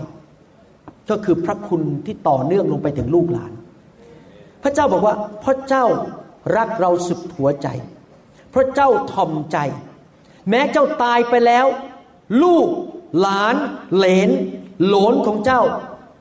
[1.10, 3.52] ก็คือพระคุณที่ต่อเนื่องลงไปถึงลูกหลาน
[4.64, 5.84] พระเจ้าบอกว่าพระเจ้า
[6.58, 7.68] รักเราสุดหัวใจ
[8.54, 9.58] พระเจ้าทอมใจ
[10.50, 11.66] แม้เจ้าตายไปแล้ว
[12.44, 12.68] ลูก
[13.20, 13.56] หลาน
[13.96, 14.30] เหลน
[14.88, 15.62] หลนของเจ้า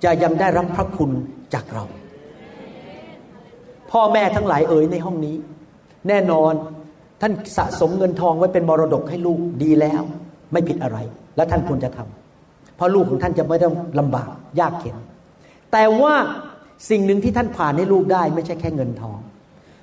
[0.05, 1.11] จะยังได้รับพระคุณ
[1.55, 1.85] จากเรา
[3.91, 5.37] พ่อแม่ทั้งหลายเอ๋ยในห้องนี้
[6.09, 6.53] แน่นอน
[7.21, 10.03] ท่านสะสมเงินทองไว้เป็นมรดกให้ลูกดีแล้ว
[10.53, 10.99] ไม่ผิดอะไร
[11.37, 14.29] และท่านควรจะทำเพราะลูกของท่านจะไม่ต้องลำบาก
[14.61, 14.97] ยากเข็น
[15.73, 16.15] แต่ว่า
[16.91, 19.19] สิ่งหนึ่งที่ท่านผ่านให้ลูกได้ ไม่ใช่แค่เงินทอง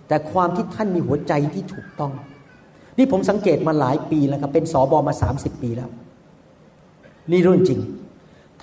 [0.07, 2.11] แต่ความที่ท่านมีหัวใจที่ถูกต้อง
[2.97, 5.89] นี่ผมสังเกตมาหลายปีแล้วครับเป็นสอบอมาสามสิบปีแล้ว
[7.31, 7.79] นี่เรื่องจริง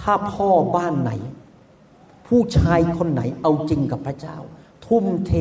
[0.00, 1.12] ถ้าพ่อบ้านไหน
[2.26, 4.36] ผู้ชายคนไหนเอาจริงกับพระเจ้า
[4.86, 5.32] ทุ่มเท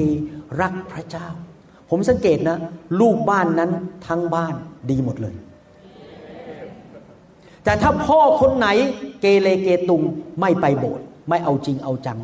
[0.61, 1.27] รักพระเจ้า
[1.89, 2.57] ผมสังเกตนะ
[2.99, 3.71] ลูกบ้านนั้น
[4.07, 4.53] ทั้งบ้าน
[4.89, 5.35] ดีหมดเลย
[7.63, 8.67] แต่ถ้าพ่อคนไหน
[9.21, 10.01] เกเรเกตุง
[10.39, 12.19] ไม่ไปโบสถ์ไม่เอาจริงเอาจัง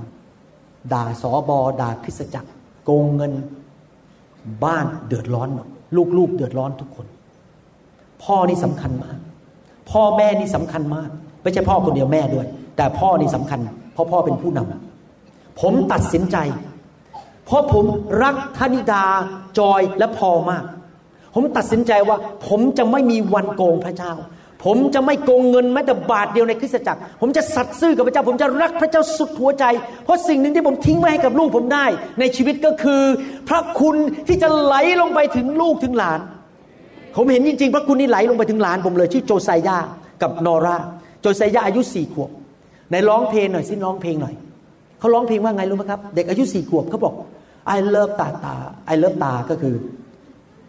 [0.94, 2.50] ด่าสอบอด่าคริสจักร
[2.86, 3.34] โกงเงิน
[4.64, 5.68] บ้านเดือดร้อนหมด
[6.18, 7.06] ลูกๆเดือดร้อนทุกคน
[8.24, 9.18] พ่อนี่สำคัญมาก
[9.92, 11.10] พ่อแม่นี่สำคัญมาก
[11.42, 13.60] ไม่ใช่พ่อคนเดียวแม่ด้วย แต่พ่อนี่สำคัญ
[13.94, 16.38] เพราะพ่อเป็นผู้นำผมตัดสินใจ
[17.46, 17.86] เพราะผม
[18.24, 19.04] รักธนิดา
[19.60, 20.64] จอยและพอมาก
[21.34, 22.18] ผมตัดสินใจว่า
[22.48, 24.14] ผมจะไม่มีวันโกงพระเจ้า
[24.66, 29.66] ผมจะไม่โกงเงินแม้แต่บาทเดียวในคริสตจักร ผมจะสัตย์ซื่อกับพระเจ้า ผมจะรักพระเจ้าสุดหัวใจ
[30.04, 31.86] เพราะสิ่งหนึ่งที่ผมทิ้งไว้ให้กับลูกผมได้
[32.20, 33.02] ในชีวิตก็คือ
[33.50, 33.96] พระคุณ
[34.28, 36.20] ที่จะไหลลงไปถึงลูกถึงหลาน
[37.16, 39.78] ผมเห็นจริง ๆ พระคุณนี่ไหลลงไปถึงหลานผมเลยชื่อโจไซยา
[40.22, 40.78] กับนอรา
[41.22, 42.30] โจไซยาอายุสี่ขวบ
[42.92, 44.36] ในร้องเพลงหน่อยสิร้องเพลงหน่อย
[45.00, 47.14] เขาร้องเพลงว่าไงรู้ไหมครับ เด็กอายุสี่ขวบเขาบอก
[47.76, 48.56] I love ตาตา
[48.94, 49.76] I love ตาก็คือ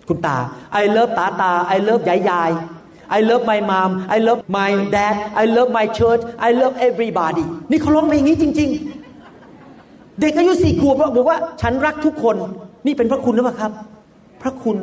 [0.09, 0.37] คุณตา
[0.83, 2.51] I love ตาตา I love ยายยาย
[3.17, 7.45] I love my mom I love my dad I love my church I love everybody
[7.71, 8.71] นี่เขาร้องเพลงนี้จริง
[9.45, 12.37] ๆ เด็กอายุสี่ขวบบอกว่า ฉันรักทุกคน
[12.87, 13.73] นี่เป็นพระคุณหรือเปล่าครับ
[14.43, 14.77] พระคุณ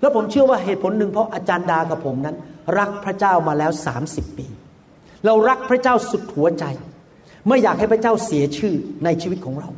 [0.00, 2.36] แล้วผมเชื่อว่าเหตุผลหนึ่งเพราะอาจารย์ดากับผมนั้น
[2.78, 3.70] รักพระเจ้ามาแล้ว
[4.04, 4.46] 30 ปี
[5.24, 6.64] เรารักพระเจ้าสุดหัวใจ
[7.48, 8.74] ไม่อยากให้พระเจ้าเสียชื่อ
[9.04, 9.68] ในชีวิตของเรา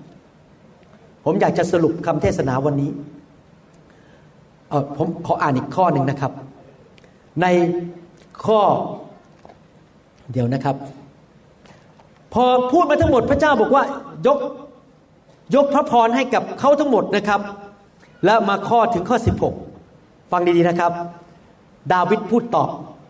[1.24, 2.90] ผมอยากจะสรุปคำเทศนาวันนี้
[4.70, 6.32] เออผมขออ่านอีกข้อหนึ่งนะครับ
[7.42, 7.46] ใน
[8.44, 8.60] ข้อ
[10.32, 10.76] เดี๋ยวนะครับ
[12.34, 13.84] พอพูดมาทั้งหมดพระเจ้าบอกว่า
[14.26, 14.38] ยก
[15.54, 17.40] ยกพระพรให้กับเขาทั้งหมดนะครับ
[18.24, 19.18] แล้วมาข้อถึงข้อ
[19.74, 20.92] 16 ฟังดีๆนะครับ
[21.92, 22.68] ดาวิดพูดตอบ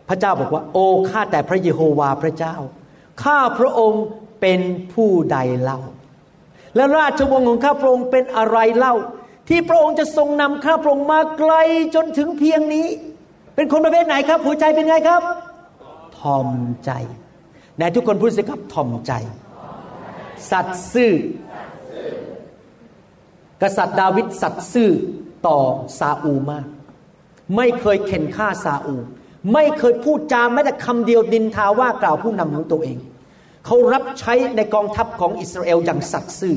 [0.09, 2.55] พระเจ้าบอกว่า โอ้ข้าแต่พระเยโฮวาพระเจ้า
[3.23, 4.03] ข้าพระองค์
[4.41, 4.59] เป็น
[4.93, 5.79] ผู้ใดเล่า
[6.75, 8.93] และราชวงศ์ของข้าพระองค์เป็นอะไรเล่า
[9.49, 11.53] ที่พระองค์จะทรงนำข้าพระองค์มาไกล
[11.95, 12.87] จนถึงเพียงนี้
[13.55, 15.21] เป็นคนประเภทไหนครับ หัวใจเป็นไงครับ
[16.19, 16.47] ทอม
[16.85, 16.91] ใจ
[17.77, 19.13] ไหนทุกคนพูดสิครับทอมใจ
[20.51, 21.11] สัตย์ซื่อ
[23.61, 24.89] กษัตริย์ดาวิดสัตย์ซื่อ
[25.47, 25.59] ต่อ
[25.99, 26.65] ซาอูมาก
[27.55, 28.95] ไม่เคยเข็นฆ่าซาอู
[29.53, 32.97] ไม่เคยพูดจาแม้แต่คำเดียวดินทาว่ากล่าวผู้นำของตัวเอง
[33.65, 36.55] เขารับใช้ในกองทัพของอิสราเอลอย่างสัตย์ซื่อ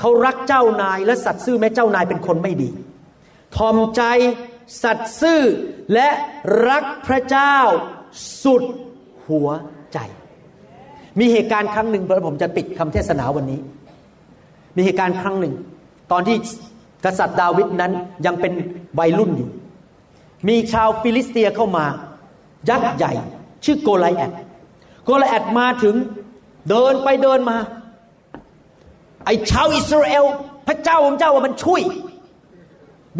[0.00, 2.70] เขารักเจ้านายและสัตย์ซื่อแม้เจ้านายเป็นคนไม่ดี
[3.56, 4.02] ถ่อมใจ
[4.82, 5.42] สัตย์ซื่อ
[5.94, 6.08] และ
[6.68, 7.56] รักพระเจ้า
[8.42, 8.62] สุด
[9.28, 9.48] หัว
[9.92, 9.98] ใจ
[11.18, 13.60] มีเหตุการณ์ครั้งหนึ่งผมจะปิดคำเทศนาวันนี้
[14.76, 15.54] มีเหตุการณ์ครั้งหนึ่ง
[16.12, 16.36] ตอนที่
[17.04, 17.92] กษัตริย์ดาวิดนั้น
[18.26, 18.52] ยังเป็น
[18.98, 19.50] วัยรุ่นอยู่
[20.48, 21.84] มีชาวฟิลิสเตียเข้ามา
[22.68, 23.12] ยักษ์ใหญ่
[23.64, 24.32] ชื่อโกไลแอด
[25.04, 25.94] โกไลแอดมาถึง
[26.70, 27.56] เดินไปเดินมา
[29.24, 30.24] ไอ้ชาวอิสราเอล
[30.66, 31.82] พระเจ้าของเจ้าว่ามันช่วย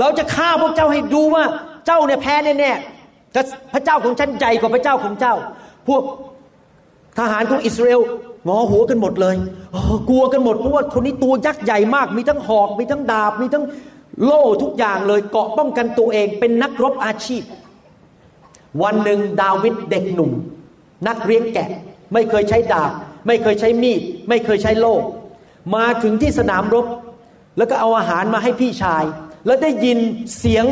[0.01, 1.45] เราจะฆ่าพวกเจ้าให้ดูว่า
[1.87, 5.35] เจ้าเนี่ยแพ้แน่ๆพระเจ้าของฉันใหญ่กว่าพระเจ้าของเจ้า
[5.89, 6.03] พวก
[7.19, 8.01] ทหารของอิสราเอล
[8.49, 9.37] งอหัวกันหมดเลย
[10.09, 13.65] กลัวกันหมดเพราะว่าคนนี้ตัวยักษ์ใหญ่มาก มีทั้งหอก มีทั้งดาบ มีทั้ง
[14.25, 17.43] โล่ทุกอย่างเลยเกาะป้องกันตัวเอง เป็นนักรบอาชีพ
[18.83, 20.31] วันหนึ่งดาวิดเด็กหนุ่ม
[21.09, 21.69] นักเรียงแกะ
[22.13, 22.91] ไม่เคยใช้ดาบ
[23.27, 24.95] ไม่เคยใช้มีด ไม่เคยใช้โล่
[25.75, 26.87] มาถึงที่สนามรบ
[27.59, 29.05] แล้วก็เอาอาหารมาให้พี่ชาย
[29.47, 29.99] แล้วได้ยิน
[30.39, 30.65] เสียง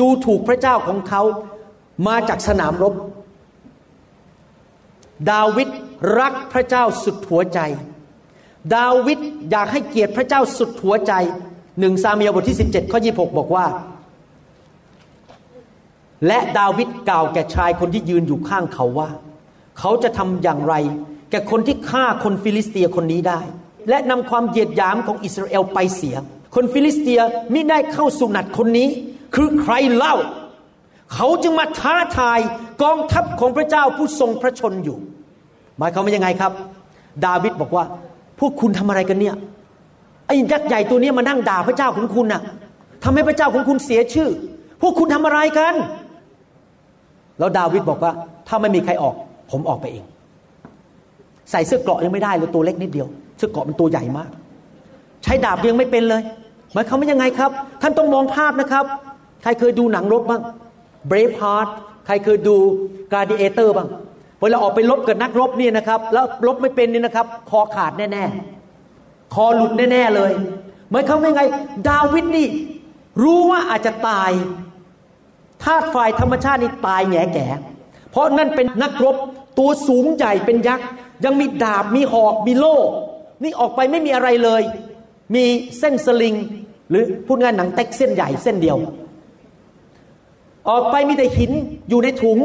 [0.00, 1.22] ดูถูกพระเจ้าของเขา
[2.06, 2.94] มาจากสนามรบ
[5.30, 5.68] ดาวิด
[6.18, 7.60] รักพระเจ้าสุดหัวใจ
[8.76, 9.18] ดาวิด
[9.50, 11.12] อยากให้เกียรติพระเจ้าสุดหัวใจ
[11.80, 13.66] หนึ่งซามียบทที่ 17 ข้อ 26 บอกว่า
[16.26, 19.08] และดาวิดกล่าวแก่ชายคนที่ยืนอยู่ข้างเขาว่า
[19.78, 20.74] เขาจะทำอย่างไร
[21.30, 23.40] แก่คนที่ฆ่าคนฟิลิสเตียคนนี้ได้
[23.88, 26.16] และนำความเหยียดหยามของอิสราเอลไปเสีย
[26.54, 27.20] คนฟิลิสเตีย
[27.54, 28.88] มิได้เข้าสุหนัตคนนี้
[29.34, 30.14] คือใครเล่า
[31.14, 32.38] เขาจึงมาท้าทาย
[32.82, 34.96] กองทัพของพระเจ้าผู้ทรงพระชนม์อยู่
[35.78, 36.52] หมายความว่ายังไงครับ
[37.26, 37.84] ดาวิดบอกว่า
[38.38, 39.34] พวกคุณทำอะไรกันเนี่ย
[40.26, 42.42] ไอ้ยักษ์ใหญ่ตัวนี้มานั่งด่าพระเจ้าของคุณน่ะ
[43.04, 44.28] ทำให้พระเจ้าของคุณเสียชื่อ
[44.80, 45.74] พวกคุณทำอะไรกัน
[47.38, 48.12] แล้วดาวิดบอกว่า
[48.48, 49.14] ถ้าไม่มีใครออก
[49.50, 50.04] ผมออกไปเอง
[51.50, 54.30] ใส่เสื้อเกราะยังไม่ได้เลยตัวเล็กนิดเดียว เสื้อเกราะมันตัวใหญ่มาก
[55.24, 56.22] ใช้ดาบยังไม่เป็นเลย
[56.72, 57.50] หมายความว่ายังไงครับ
[57.82, 58.84] ท่านต้องมองภาพนะครับ
[59.42, 60.42] ใครเคยดูหนังรบบ้าง
[61.10, 61.68] Brave Heart
[62.06, 62.56] ใครเคยดู
[63.10, 63.88] Gladiator บ้าง
[64.40, 68.24] เวลาออกไปลบกับนักรบเนี่ยนะครับ แล้วลบไม่เป็นเนี่ยนะครับ คอขาดแน่
[68.78, 70.32] ๆ คอหลุดแน่ ๆ เลย
[70.90, 71.42] หมายความว่ายังไง
[71.88, 72.48] ดาวิดนี่
[73.22, 74.30] รู้ว่าอาจจะตาย
[75.64, 77.46] ธาตุฝ่ายธรรมชาตินี่ตายแง่แก่
[78.10, 79.16] เพราะนั่นเป็นนักรบ
[79.58, 80.86] ตัวสูงใหญ่เป็นยักษ์
[81.24, 82.76] ยังมีดาบมีหอกมีโล่
[83.42, 84.62] นี่ออกไปไม่มีอะไรเลย
[85.34, 85.44] มี
[85.78, 86.34] เส้นสลิง
[86.90, 88.76] หรือพูดง่ายหนังเต็กเส้นใหญ่เส้นเดียว
[90.68, 91.52] ออกไปมีแต่หิน
[91.88, 92.38] อยู่ในถุง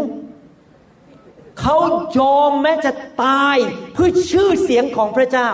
[1.60, 1.78] เขา
[2.20, 2.92] ยอมแม้จะ
[3.24, 3.58] ตาย
[3.94, 5.50] เพื่อชื่อเสียงของพระเจ้า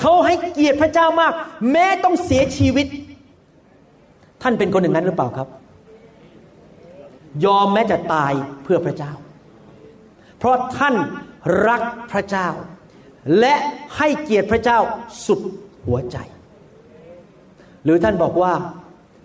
[0.00, 1.32] เขาให้เกียรติพระเจ้ามาก
[1.72, 2.86] แม้ต้องเสียชีวิต
[4.42, 5.48] ท่านเป็นคนอย่งนั้นหรือเปล่าครับ
[7.44, 8.32] ยอมแม้จะตาย
[8.64, 9.12] เพื่อพระเจ้า
[10.38, 10.94] เพราะท่าน
[11.68, 12.48] รักพระเจ้า
[13.38, 13.54] และ
[13.96, 14.78] ให้เกียรติพระเจ้า
[15.26, 15.40] สุด
[15.86, 16.16] หัวใจ
[17.84, 18.52] หรือท่านบอกว่า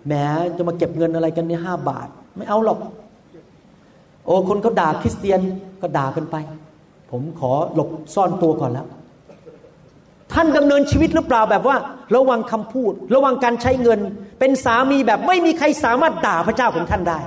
[0.06, 0.12] แหม
[0.56, 2.78] จะมาเก็บเงินอะไรกันเนี่ยห้าบาท ไม่เอาหรอก
[4.26, 5.40] โอ้คนเขาด่าคริสเตียน
[5.80, 6.36] ก็ด่ากันไป
[7.10, 8.86] ผมขอหลบซ่อนตัวก่อนแล้ว
[10.32, 11.76] ท่านดำเนินชีวิตหรือเปล่าแบบว่า
[12.14, 14.00] ระวังคำพูด ระวังการใช้เงิน
[14.38, 17.18] เป็นสามีแบบไม่มีใครสามารถด่าพระเจ้าของท่านได้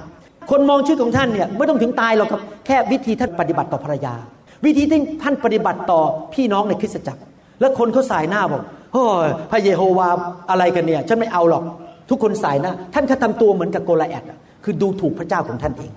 [0.49, 4.13] คนมองชีวิตของท่านเนี่ยไม่ต้องถึงตายหรอกครับแค่วิธีท่านปฏิบัติต่อภรรยา
[4.65, 5.99] วิธีที่ท่านปฏิบัติต่อ
[6.33, 7.21] พี่น้องในคริสตจักร
[7.59, 8.61] แล้วคนเขาสายหน้าบอก
[8.93, 10.09] โอ้ยพระเยโฮวา
[10.49, 11.63] อะไรกันเนี่ย ฉันไม่เอาหรอก
[12.09, 14.23] ทุกคนสายน้าท่านแค่ทำตัวเหมือนกับโกลาแอด
[14.63, 15.91] คือดูถูกพระเจ้าของท่านเอง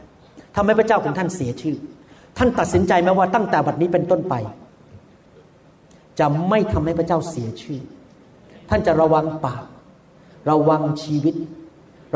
[0.57, 1.76] ทำให้พระเจ้าของท่านเสียชื่อ
[2.38, 4.34] ท่านตัดสินใจไหมว่าตั้งแต่บัดนี้เป็นต้นไป
[6.18, 7.80] จะไม่ทำให้พระเจ้าเสียชื่อ
[8.70, 9.62] ท่านจะระวังปาก
[10.51, 11.34] ระวังชีวิต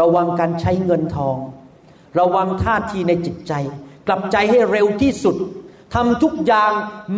[0.01, 1.37] ระวังการใช้เงินทอง
[2.21, 3.53] ระวังท่าทีในจิตใจ
[4.07, 5.37] กลับใจให้เร็วที่สุด
[5.95, 6.73] ทำทุกอย่าง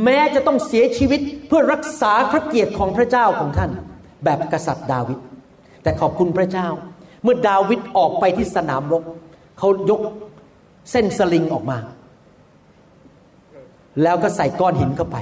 [0.04, 3.70] แม้จะต้องเสียชีวิตเพื่อรักษาพระเกียรติของพระเจ้าของท่าน
[4.24, 5.18] แบบกษัตริย์ดาวิด
[5.82, 6.68] แต่ขอบคุณพระเจ้า
[7.22, 9.02] เมื่อดาวิดออกไปที่สนามรบ
[9.58, 10.00] เขายก
[10.90, 11.78] เส้นสลิงออกมา
[14.02, 15.16] แล้วก็ใส่ก้อนหินเข้าไป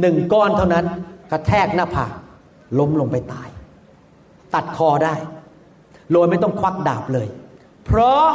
[0.00, 0.86] หนึ่งก้อนเท่านั้น
[1.30, 2.12] กระแทกหน้าผาก
[2.78, 3.48] ล้มลงไปตาย
[4.54, 5.14] ตัดคอได้
[6.12, 7.28] โดยไม่ต้องควักดาบเลย
[7.86, 8.26] เพราะ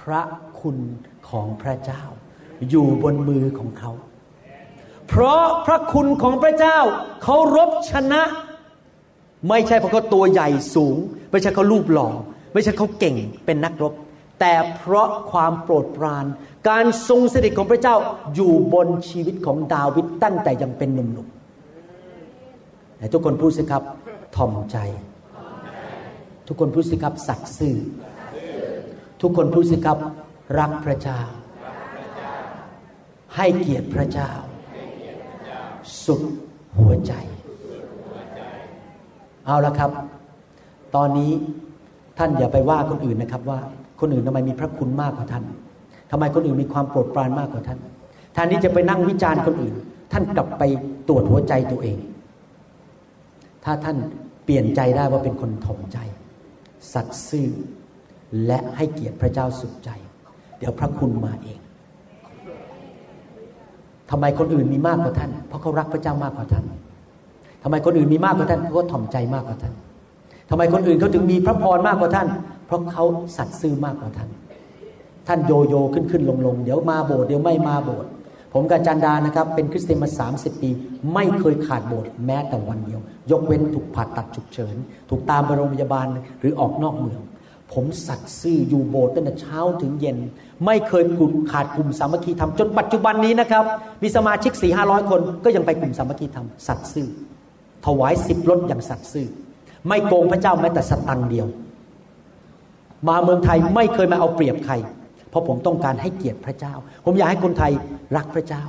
[0.00, 0.22] พระ
[0.60, 0.78] คุณ
[1.30, 2.02] ของพระเจ้า
[2.70, 3.92] อยู่บนมือของเขา
[5.08, 6.78] เพราะพระคุณของพระเจ้า
[7.22, 8.22] เขารบชนะ
[9.48, 10.96] ไม่ใช่เพราะเขาตัวใหญ่สูง
[11.30, 12.08] ไม่ใช่เขารูปหล่อ
[12.52, 13.94] ไม่ใช่เขาเก่งเป็นนักรบ
[14.40, 16.24] แต่เพราะความโปรดปราน
[16.68, 17.96] การทรงสถิตของพระเจ้า
[18.34, 23.82] อยู่บนชีวิตของดาวิดตั้งแต่ยังเป็นหนุ่มๆแต่ทุกคนพูดสิครับ
[24.36, 24.76] ทอมใจ
[26.46, 27.76] ทุกคนพูดสิครับสัตย์ซื่อ
[29.22, 29.98] ทุกคนพูดสิครับ
[30.58, 31.20] รักพระเจ้า
[33.36, 34.30] ให้เกียรติพระเจ้า
[36.04, 36.20] สุด
[36.78, 37.12] หัวใจ
[39.46, 39.90] เอาละครับ
[40.96, 41.30] ตอนนี้
[42.18, 43.58] ท่านอย่าไปว่าคนอื่นนะครับว่า
[44.00, 45.44] คนอื่นทำไมมีพระคุณมากกว่าท่าน
[46.10, 47.78] ทำไมคนอื่นมีความโปรดปรานมากกว่าท่าน
[48.32, 49.74] แทนที่จะไปนั่งวิจารณ์คนอื่น
[50.12, 50.62] ท่านกลับไป
[51.08, 51.98] ตรวจหัวใจตัวเอง
[53.64, 53.96] ถ้าท่าน
[54.44, 55.98] เปลี่ยนใจได้ว่าเป็นคนถ่อมใจ
[56.92, 57.48] สัตย์ซื่อ
[58.46, 59.90] และให้เกียรติพระเจ้าสุดใจ
[60.58, 61.58] เดี๋ยวพระคุณมาเอง
[64.10, 66.64] ทำไมคนอื่นมีมากกว่าท่าน เพราะเขารักพระเจ้ามากกว่าท่าน
[67.62, 69.74] ทำไมคนอื่นมีมากกว่าท่านเพราะเขาถ่อมใจมากกว่าท่าน
[70.50, 72.28] ทำไมคนอื่นเขาถึงมีพระพรมากกว่าท่าน
[72.66, 73.04] เพราะเขา
[73.36, 74.28] สัตย์ซื่อมากกว่าท่าน
[75.28, 78.10] ท่านโยโย่ขึ้นขึ้นลงลงเดี๋ยวมาโบสถ์เดี๋ยวไม่มาโบสถ์
[78.52, 80.70] ผมกับจันดานะครับ เป็นคริสเตียนมา 30 ปี
[81.14, 84.76] ไม่เคยขาดโบสถ์แม้แต่วันเดียว ยกเว้นถูกผ่าตัดฉุกเฉิน
[85.08, 86.06] ถูกตามไปโรงพยาบาล
[86.40, 87.20] หรือออกนอกเมือง
[87.72, 90.18] ผมสัตย์ซื่ออยู่โบสถ์ตั้งแต่เช้าถึงเย็น
[90.66, 93.64] ไม่เคยกุขาดกลุ่มสามัคคีธรรมจนปัจจุบันนี้นะครับ
[94.02, 97.08] มีสมาชิกสี่ห้าร้อยคน ก็ยังไปกลุ่มสามัคคีธรรมสัตย์ซื่อ
[97.86, 99.26] ถวายสิบรถอย่างสัตย์ซื่อ
[99.88, 101.46] ไม่โกงพระเจ้าแม้แต่สตังค์เดียว
[103.08, 104.74] มาเมืองไทยไม่เคยมาเอาเปรียบใคร
[105.30, 107.72] เพราะผมต้องการให้เกียรติพระเจ้า ผมอยากให้คนไทย
[108.16, 108.64] รักพระเจ้า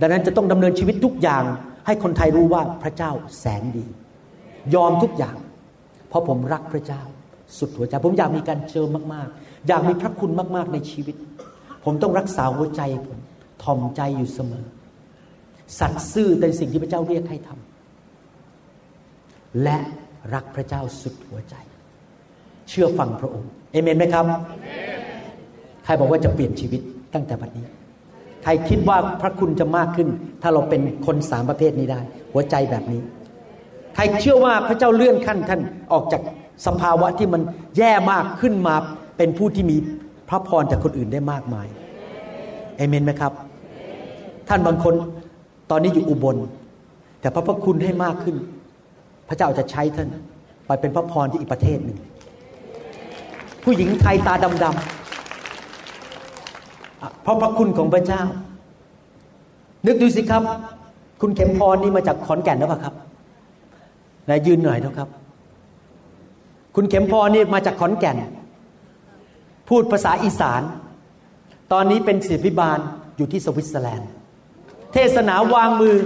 [0.00, 1.44] ดังนั้นจะต้องดำเนินชีวิตทุกอย่าง
[1.86, 3.84] ให้คนไทยรู้ว่าพระเจ้าแสนดี
[4.74, 5.36] ยอมทุกอย่าง
[6.08, 7.02] เพราะผมรักพระเจ้า
[7.58, 11.16] สุดหัวใจ ผมอยากมีการเจิมมากๆ อยากมีพระคุณมากๆในชีวิต
[11.84, 13.18] ผมต้องรักษาหัวใจผม
[13.62, 14.64] ทอมใจอยู่เสมอ
[15.78, 19.76] สัตย์ซื่อในสิ่งที่พระเจ้าเรียกให้ทำและ
[20.34, 21.54] รักพระเจ้าสุดหัวใจ
[22.68, 24.24] เชื่อฟังพระองค์เอเมนไหมครับ
[25.84, 26.80] ใครบอกว่าจะเปลี่ยนชีวิต
[27.14, 27.64] ตั้งแต่บัดนี้
[28.42, 30.08] ใครคิดว่าพระคุณจะมากขึ้น
[30.42, 32.00] ถ้าเราเป็นคนสามประเภทนี้ได้
[32.32, 33.00] หัวใจแบบนี้
[33.94, 35.60] ใครเชื่อว่าพระเจ้าเลื่อนขั้นท่าน
[35.92, 36.22] ออกจาก
[36.66, 37.42] สภาวะที่มัน
[37.76, 38.74] แย่มากขึ้นมา
[39.16, 39.76] เป็นผู้ที่มี
[40.28, 41.66] พระพรจากคนอื่นได้มากมาย
[42.76, 43.32] เอเมนไหมครับ
[44.48, 44.94] ท่านบางคน
[45.70, 46.36] ตอนนี้อยู่อุบล
[47.20, 48.36] แต่พระพระคุณให้มากขึ้น
[49.28, 50.08] พระเจ้าจะใช้ท่าน
[50.66, 51.98] ไปเป็นพระพรที่อีกประเทศหนึ่ง
[53.64, 54.34] ผู้หญิงไทยตา
[54.64, 58.22] ดำๆเพราะพระคุณของพระเจ้า
[59.86, 60.42] นึกดูสิครับ
[61.20, 62.94] คุณเข็มพรนี่มาจากขอนแก่นหรือเปล่าครับ
[64.28, 65.08] นายยืนหน่อยนะครับ
[66.76, 68.16] คุณเข็มพรนี่มาจากขอนแก่น
[69.68, 70.62] พูดภาษาอีสาน
[71.72, 72.78] ตอนนี้เป็นศิษยาภิบาล
[73.16, 74.08] อยู่ที่สวิตเซอร์แลนด์
[74.92, 75.96] เทศนาวางมือ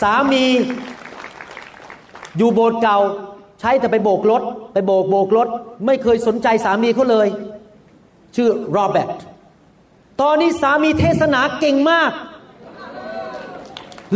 [0.00, 0.44] สามี
[2.36, 2.98] อยู่โบสถ์เก่า
[3.60, 5.48] ใช้แต่ไปโบกรถ ไปโบกโบกรถ
[5.86, 7.28] ไม่เคยสนใจสามีเขาเลย
[8.36, 9.08] ชื่อโรเบิร์ต
[10.20, 12.12] ตอนนี้สามีเทศนาเก่งมาก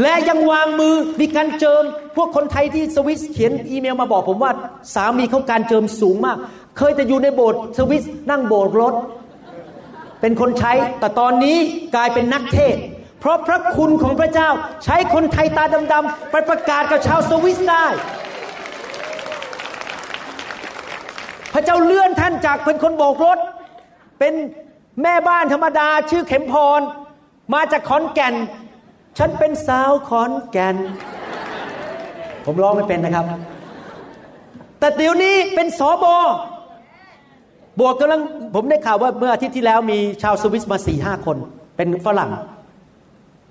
[0.02, 1.84] และยังวางมือมีการเจิม
[2.16, 4.52] พวกคนไทยที่สวิสเขียนอีเมลมาบอกผมว่า
[4.94, 6.36] สามีเขาการเจิมสูงมาก
[6.76, 8.94] เคยแต่อยู่ในโบสถ์สวิสนั่งโบสถ์รถ
[10.20, 11.56] เป็นคนใช้แต่ตอนนี้
[11.94, 12.76] กลายเป็นนักเทศ
[13.20, 14.48] เพราะพระคุณของพระเจ้า
[14.84, 17.86] ใช้คนไทยตาดำๆไปประกาศกับชาวสวิสได้
[21.54, 23.38] พระเจ้าเลื่อนท่านจากเป็นคนโบกรถ
[24.18, 24.34] เป็น
[25.02, 26.80] แม่บ้านธรรมดาชื่อเข็มพร
[27.54, 28.34] มาจากขอนแก่น
[29.18, 30.76] ฉันเป็นสาวขอนแก่น
[32.50, 33.24] ผมร้องไม่เป็นนะครับ
[34.78, 36.16] แต่เดี๋ยวนี้เป็นสอบอ
[37.80, 38.20] บวกกำลัง
[38.54, 41.36] ผมได้ข่าวว่าเมื่ออาทิตย์ที่แล้วมีชาวสวิสมาสี่ห้าคน
[41.76, 42.30] เป็นฝรั่ง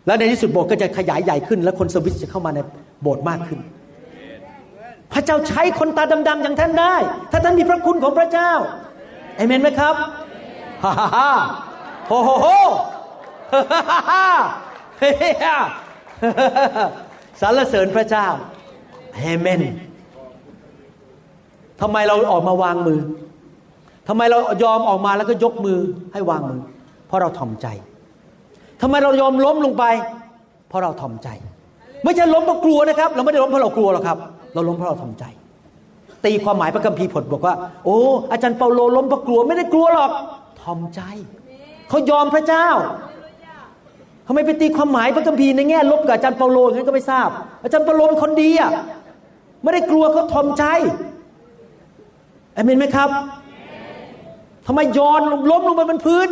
[0.06, 2.60] แล้วในที่สุดโบสถ์ก็จะขยายใหญ่ขึ้น และคนสวิสจะเข้ามาใน
[3.02, 3.60] โบสถ์มากขึ้น
[5.14, 6.96] พระเจ้าใช้คนตาดำๆอย่างท่านได้
[7.32, 8.52] ถ้าท่านมีพระคุณของพระเจ้า
[9.36, 9.96] เอเมนไหมครับ
[10.84, 11.32] ฮ่าฮ่าฮ่า
[12.08, 12.48] โฮโฮโฮ
[13.54, 14.26] ฮ่าฮ่าฮ่า
[15.00, 15.48] เฮีย
[17.42, 18.28] สรรเสริญพระเจ้า
[19.20, 19.62] เอเมน
[21.82, 23.00] ทำไมเราออกมาวางมือ
[24.08, 25.80] ทำไมเรายอมออกมาแล้วก็ยกมือ
[26.14, 26.62] ให้วางมือ
[27.08, 27.68] เพราะเราถ่อมใจ
[28.82, 29.84] ทำไมเรายอมล้มลงไป
[30.70, 31.30] เพราะเราถ่อมใจ
[32.04, 34.18] ไม่ใช่ล้มเพราะกลัวนะครับ เราไม่ได้ล้มเพราะเรากลัวหรอกครับ
[34.54, 35.26] เราล้มเพราะเราถ่อมใจ
[36.26, 37.56] ตีความหมายพระคัมภีร์ผลบอกว่า
[37.86, 37.98] โอ้
[38.32, 40.12] อาจารย์เปาโลล้มเพราะกลัวไม่ได้กลัวหรอก
[40.62, 41.02] ถ่อมใจ
[41.90, 42.68] เขายอมพระเจ้า
[44.28, 47.30] ทำไมไปตีความหมายพระคัมภีร์ในแง่ลบกับอาจารย์เปาโลอย่างนั้นก็ไม่ทราบ
[47.64, 48.72] อาจารย์เปาโลเป็นคนดีอะ
[49.64, 50.66] ไม่ได้กลัวเขาถ่อมใจ
[52.54, 53.10] เอเมนไหมครับ
[54.66, 56.28] ทำไมยอนล้มลงไปบนพื้น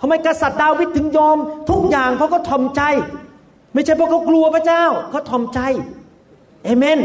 [0.00, 1.36] ทำไมกษัตริย์ดาวิดถึงยอม
[1.70, 2.82] ทุกอย่างเพราะเขาทอมใจ
[3.74, 5.60] ไม่ใช่เพราะเขากลัวพระเจ้าเขาทอมใจ
[6.64, 6.98] เอเมน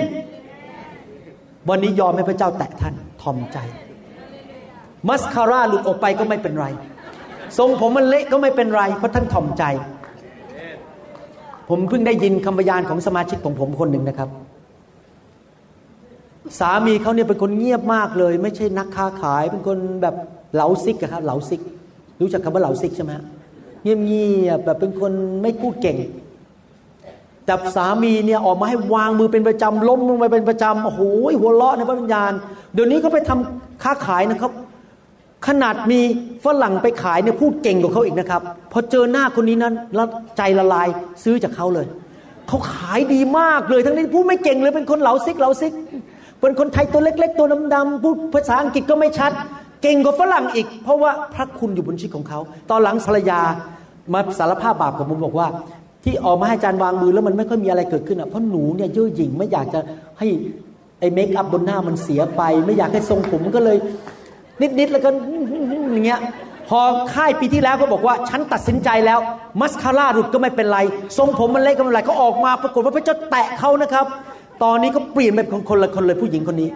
[1.69, 3.57] วันนี้ยอมให้พระเจ้าแตะท่านทอมใจ
[5.07, 6.67] มัสคาร่าหลุดออกไปก็ไม่เป็นไร
[7.57, 9.63] ทรงผมมันเละก็ไม่เป็นไร เพราะท่านทอมใจ
[11.69, 14.30] ผมเพิ่งได้ยินคำพยานของสมาชิกของผมคนหนึ่งนะครับ
[16.59, 20.15] สามีเขาเนี่ยเป็นคนเงียบมากเลย ไม่ใช่นักค้าขาย เป็นคนแบบ
[20.53, 21.61] เหลาซิกครับเหลาซิก
[22.21, 23.11] รู้จักคำว่าเหลาซิกใช่ไหม
[23.83, 25.97] เงียบเงียบแบบเป็นคนไม่พูดเก่ง
[27.45, 31.01] แต่สามีเนี่ยออกมาให้วางมือเป็นประจำล้มลงไปเป็นประจำโอ้โห
[31.39, 32.31] หัวเราะในพระวิญญาณ
[32.73, 34.51] เดี๋ยวนี้เขาไปทำค้าขายนะครับ
[35.47, 36.01] ขนาดมี
[36.45, 38.41] ฝรั่งไปขายเนี่ยพูดเก่งกว่าเขาอีกนะครับ
[38.71, 40.87] พอเจอหน้าคนนี้นั้นแล้วใจละลาย
[41.23, 41.85] ซื้อจากเขาเลย
[42.47, 45.73] เขาขายดีมากเลย ทั้งนี้พูดไม่เก่งเลยเป็นคนเหลาซิกเหลาซิก
[46.41, 49.31] เป็นคนไทยตัวเล็ก ๆ ตัวดำๆพูดภาษาอังกฤษก็ไม่ชัด
[49.81, 53.39] เก่งกว่าฝรั่งอีก เพราะว่าพระคุณอยู่บนชีวิตของเขา ตอนหลังภรรยา
[54.13, 55.47] มาสารภาพบาปกับผมบอกว่า
[56.03, 59.79] ที่ออกมาให้อาจารย์วางมือแล้วมันไม่ค่อยมีอะไรเกิดขึ้นอะเพราะหนูเนี่ยเย่อหยิ่งไม่อยากจะ
[60.19, 60.27] ให้
[60.99, 63.77] ไอ้เมคอัพบนหน้ามันเสียไป ไม่อยากให้ทรงผมก็เลย
[64.79, 65.09] นิดๆแล้วก็
[65.93, 66.19] อย่างเงี้ย
[66.69, 66.79] พอ
[67.13, 69.19] ค่ายปีที่แล้วก็บอกว่า ฉันตัดสินใจแล้ว
[69.61, 70.79] มัสคาร่าหลุดก็ไม่เป็นไร
[71.17, 74.05] ทรงผมมันเล็กก็ไม่เป็นไรเขาออกมาปรากฏว่าพระเจ้าแตะเขานะครับ
[74.63, 76.69] ตอนนี้ก็เปลี่ยนเป็นคนละคนเลยผู้หญิงคนนี้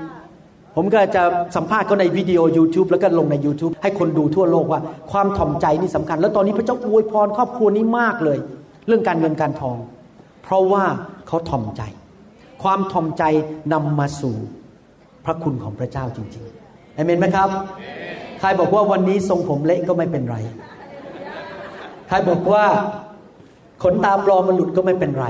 [0.75, 1.23] ผมก็จะ
[1.55, 8.37] สัมภาษณ์เขาในวิดีโอ YouTube แล้วก็ลงใน YouTube ให้คนดูทั่วโลกว่าความถ่อมใจนี่สำคัญ แล้วตอนนี้พระเจ้าอวยพรครอบครัวนี้มากเลย
[8.87, 9.77] เรื่องการเงินการทอง
[10.43, 10.83] เพราะว่า
[11.27, 11.81] เขาถ่อมใจ
[12.63, 13.23] ความถ่อมใจ
[13.73, 14.35] นำมาสู่
[15.25, 17.49] พระคุณของพระเจ้าจริงๆเอเมนไหมครับ
[18.39, 20.37] ใครบอกว่าวันนี้ทรงผมเละก็ไม่เป็นไร
[22.07, 22.63] ใครบอกว่า
[23.83, 25.27] ขนตาปลอมมันหลุดก็ไม่เป็นไร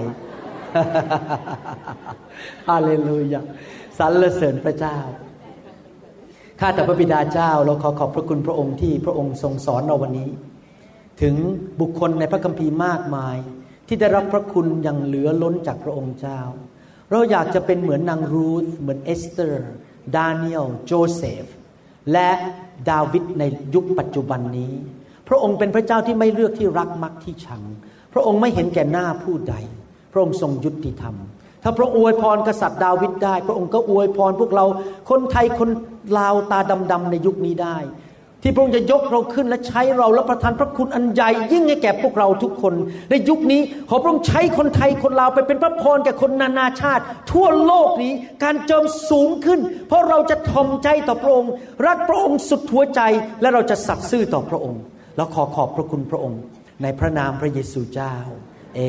[2.69, 3.41] ฮาเลลูยา
[3.97, 4.97] สรรเสริญพระเจ้า
[6.59, 10.29] ข้าแต่พระบิดาเจ้าเราขอขอบพระคุณพระองค์ที่พระองค์ทรงสอนเราวันนี้
[11.21, 11.35] ถึง
[11.79, 13.37] บุคคลในพระคัมภีร์มากมาย
[13.87, 16.39] ที่ได้รับพระคุณอย่างเหลือล้นจากพระองค์เจ้า
[17.11, 19.69] เราอยากจะเป็นเหมือนนางรูธเหมือนเอสเตอร์
[20.15, 21.45] ดาเนียล โจเซฟ
[22.11, 22.29] และ
[22.89, 23.43] ดาวิดใน
[23.75, 24.73] ยุคปัจจุบันนี้
[25.27, 27.63] พระองค์เป็นพระเจ้าที่ไม่เลือกที่รักมักที่ชัง
[28.13, 29.55] พระองค์ไม่เห็นแก่หน้าผู้ใด
[30.11, 31.15] พระองค์ทรงยุติธรรม
[31.63, 34.65] ถ้าพระอวยพรกษัตริย์ดาวิดได้ พระองค์ก็อวยพรพวกเรา
[35.09, 35.69] คนไทยคน
[36.17, 36.59] ลาวตา
[36.91, 37.77] ดำๆในยุคนี้ได้
[38.43, 42.73] ที่พระองค์จะยกเราขึ้นและใช้เราและประทานพระคุณอันใหญ่ยิ่งให้แก่พวกเราทุกคน
[43.09, 51.51] ในยุคนี้ขอพระองค์ใช้คนไทยคนลาวไปเป็นพระพรแก่คนนานาชาติ ทั่วโลกนี้การเจิมสูงขึ้น เพราะเราจะทอมใจต่อพระองค์
[51.85, 53.01] รักพระองค์สุดหัวใจ
[53.41, 54.81] และเราจะสัตย์ซื่อต่อพระองค์
[55.17, 56.39] แล้วขอขอบพระคุณพระองค์
[56.83, 58.15] ในพระนามพระเยซูเจ้า
[58.75, 58.79] เอ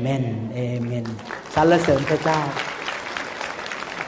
[0.00, 1.06] เมน เอเมน
[1.54, 2.40] สรรเสริญพระเจ้า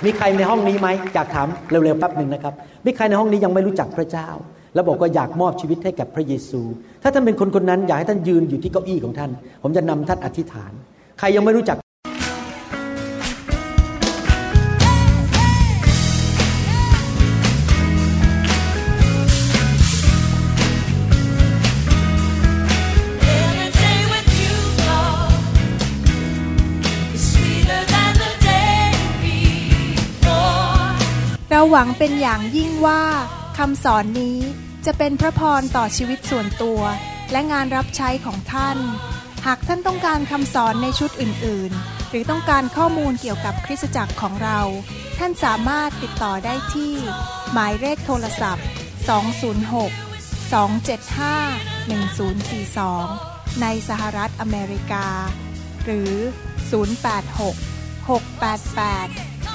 [0.04, 2.54] มีใครในห้องนี้ไหมอยากถามเร็วๆแป๊บหนึ่งนะครับ
[2.86, 4.28] มีใครในห้องนี้ยังไม่รู้จักพระเจ้า
[4.74, 6.60] แล้วบอกว่าอยากมอบชีวิตให้กับพระเยซู
[7.02, 9.30] ถ้าท่านเป็นคนคนนั้นอยากให้ท่านยืนอยู่ที่เก้าอี้ของท่าน
[9.62, 10.72] ผมจะนำท่านอธิษฐาน
[11.18, 11.76] ใครยังไม่รู้จัก
[31.70, 33.04] หวังเป็นอย่างยิ่งว่า
[33.58, 34.38] คำสอนนี้
[34.86, 36.80] จะเป็นพระพรต่อชีวิตส่วนตัว
[37.32, 38.78] และงานรับใช้ของท่าน
[39.46, 44.60] หากท่านต้องการคำสอนในชุดอื่น ๆ หรือต้องการข้อมูลเกี่ยวกับคริสตจักรของเรา
[45.18, 46.94] ท่านสามารถติดต่อได้ที่
[47.52, 48.66] หมายเลขโทรศัพท์
[49.08, 51.96] 206 275
[52.70, 55.06] 1042 ในสหรัฐอเมริกา
[55.84, 56.12] หรือ
[56.90, 59.35] 086 688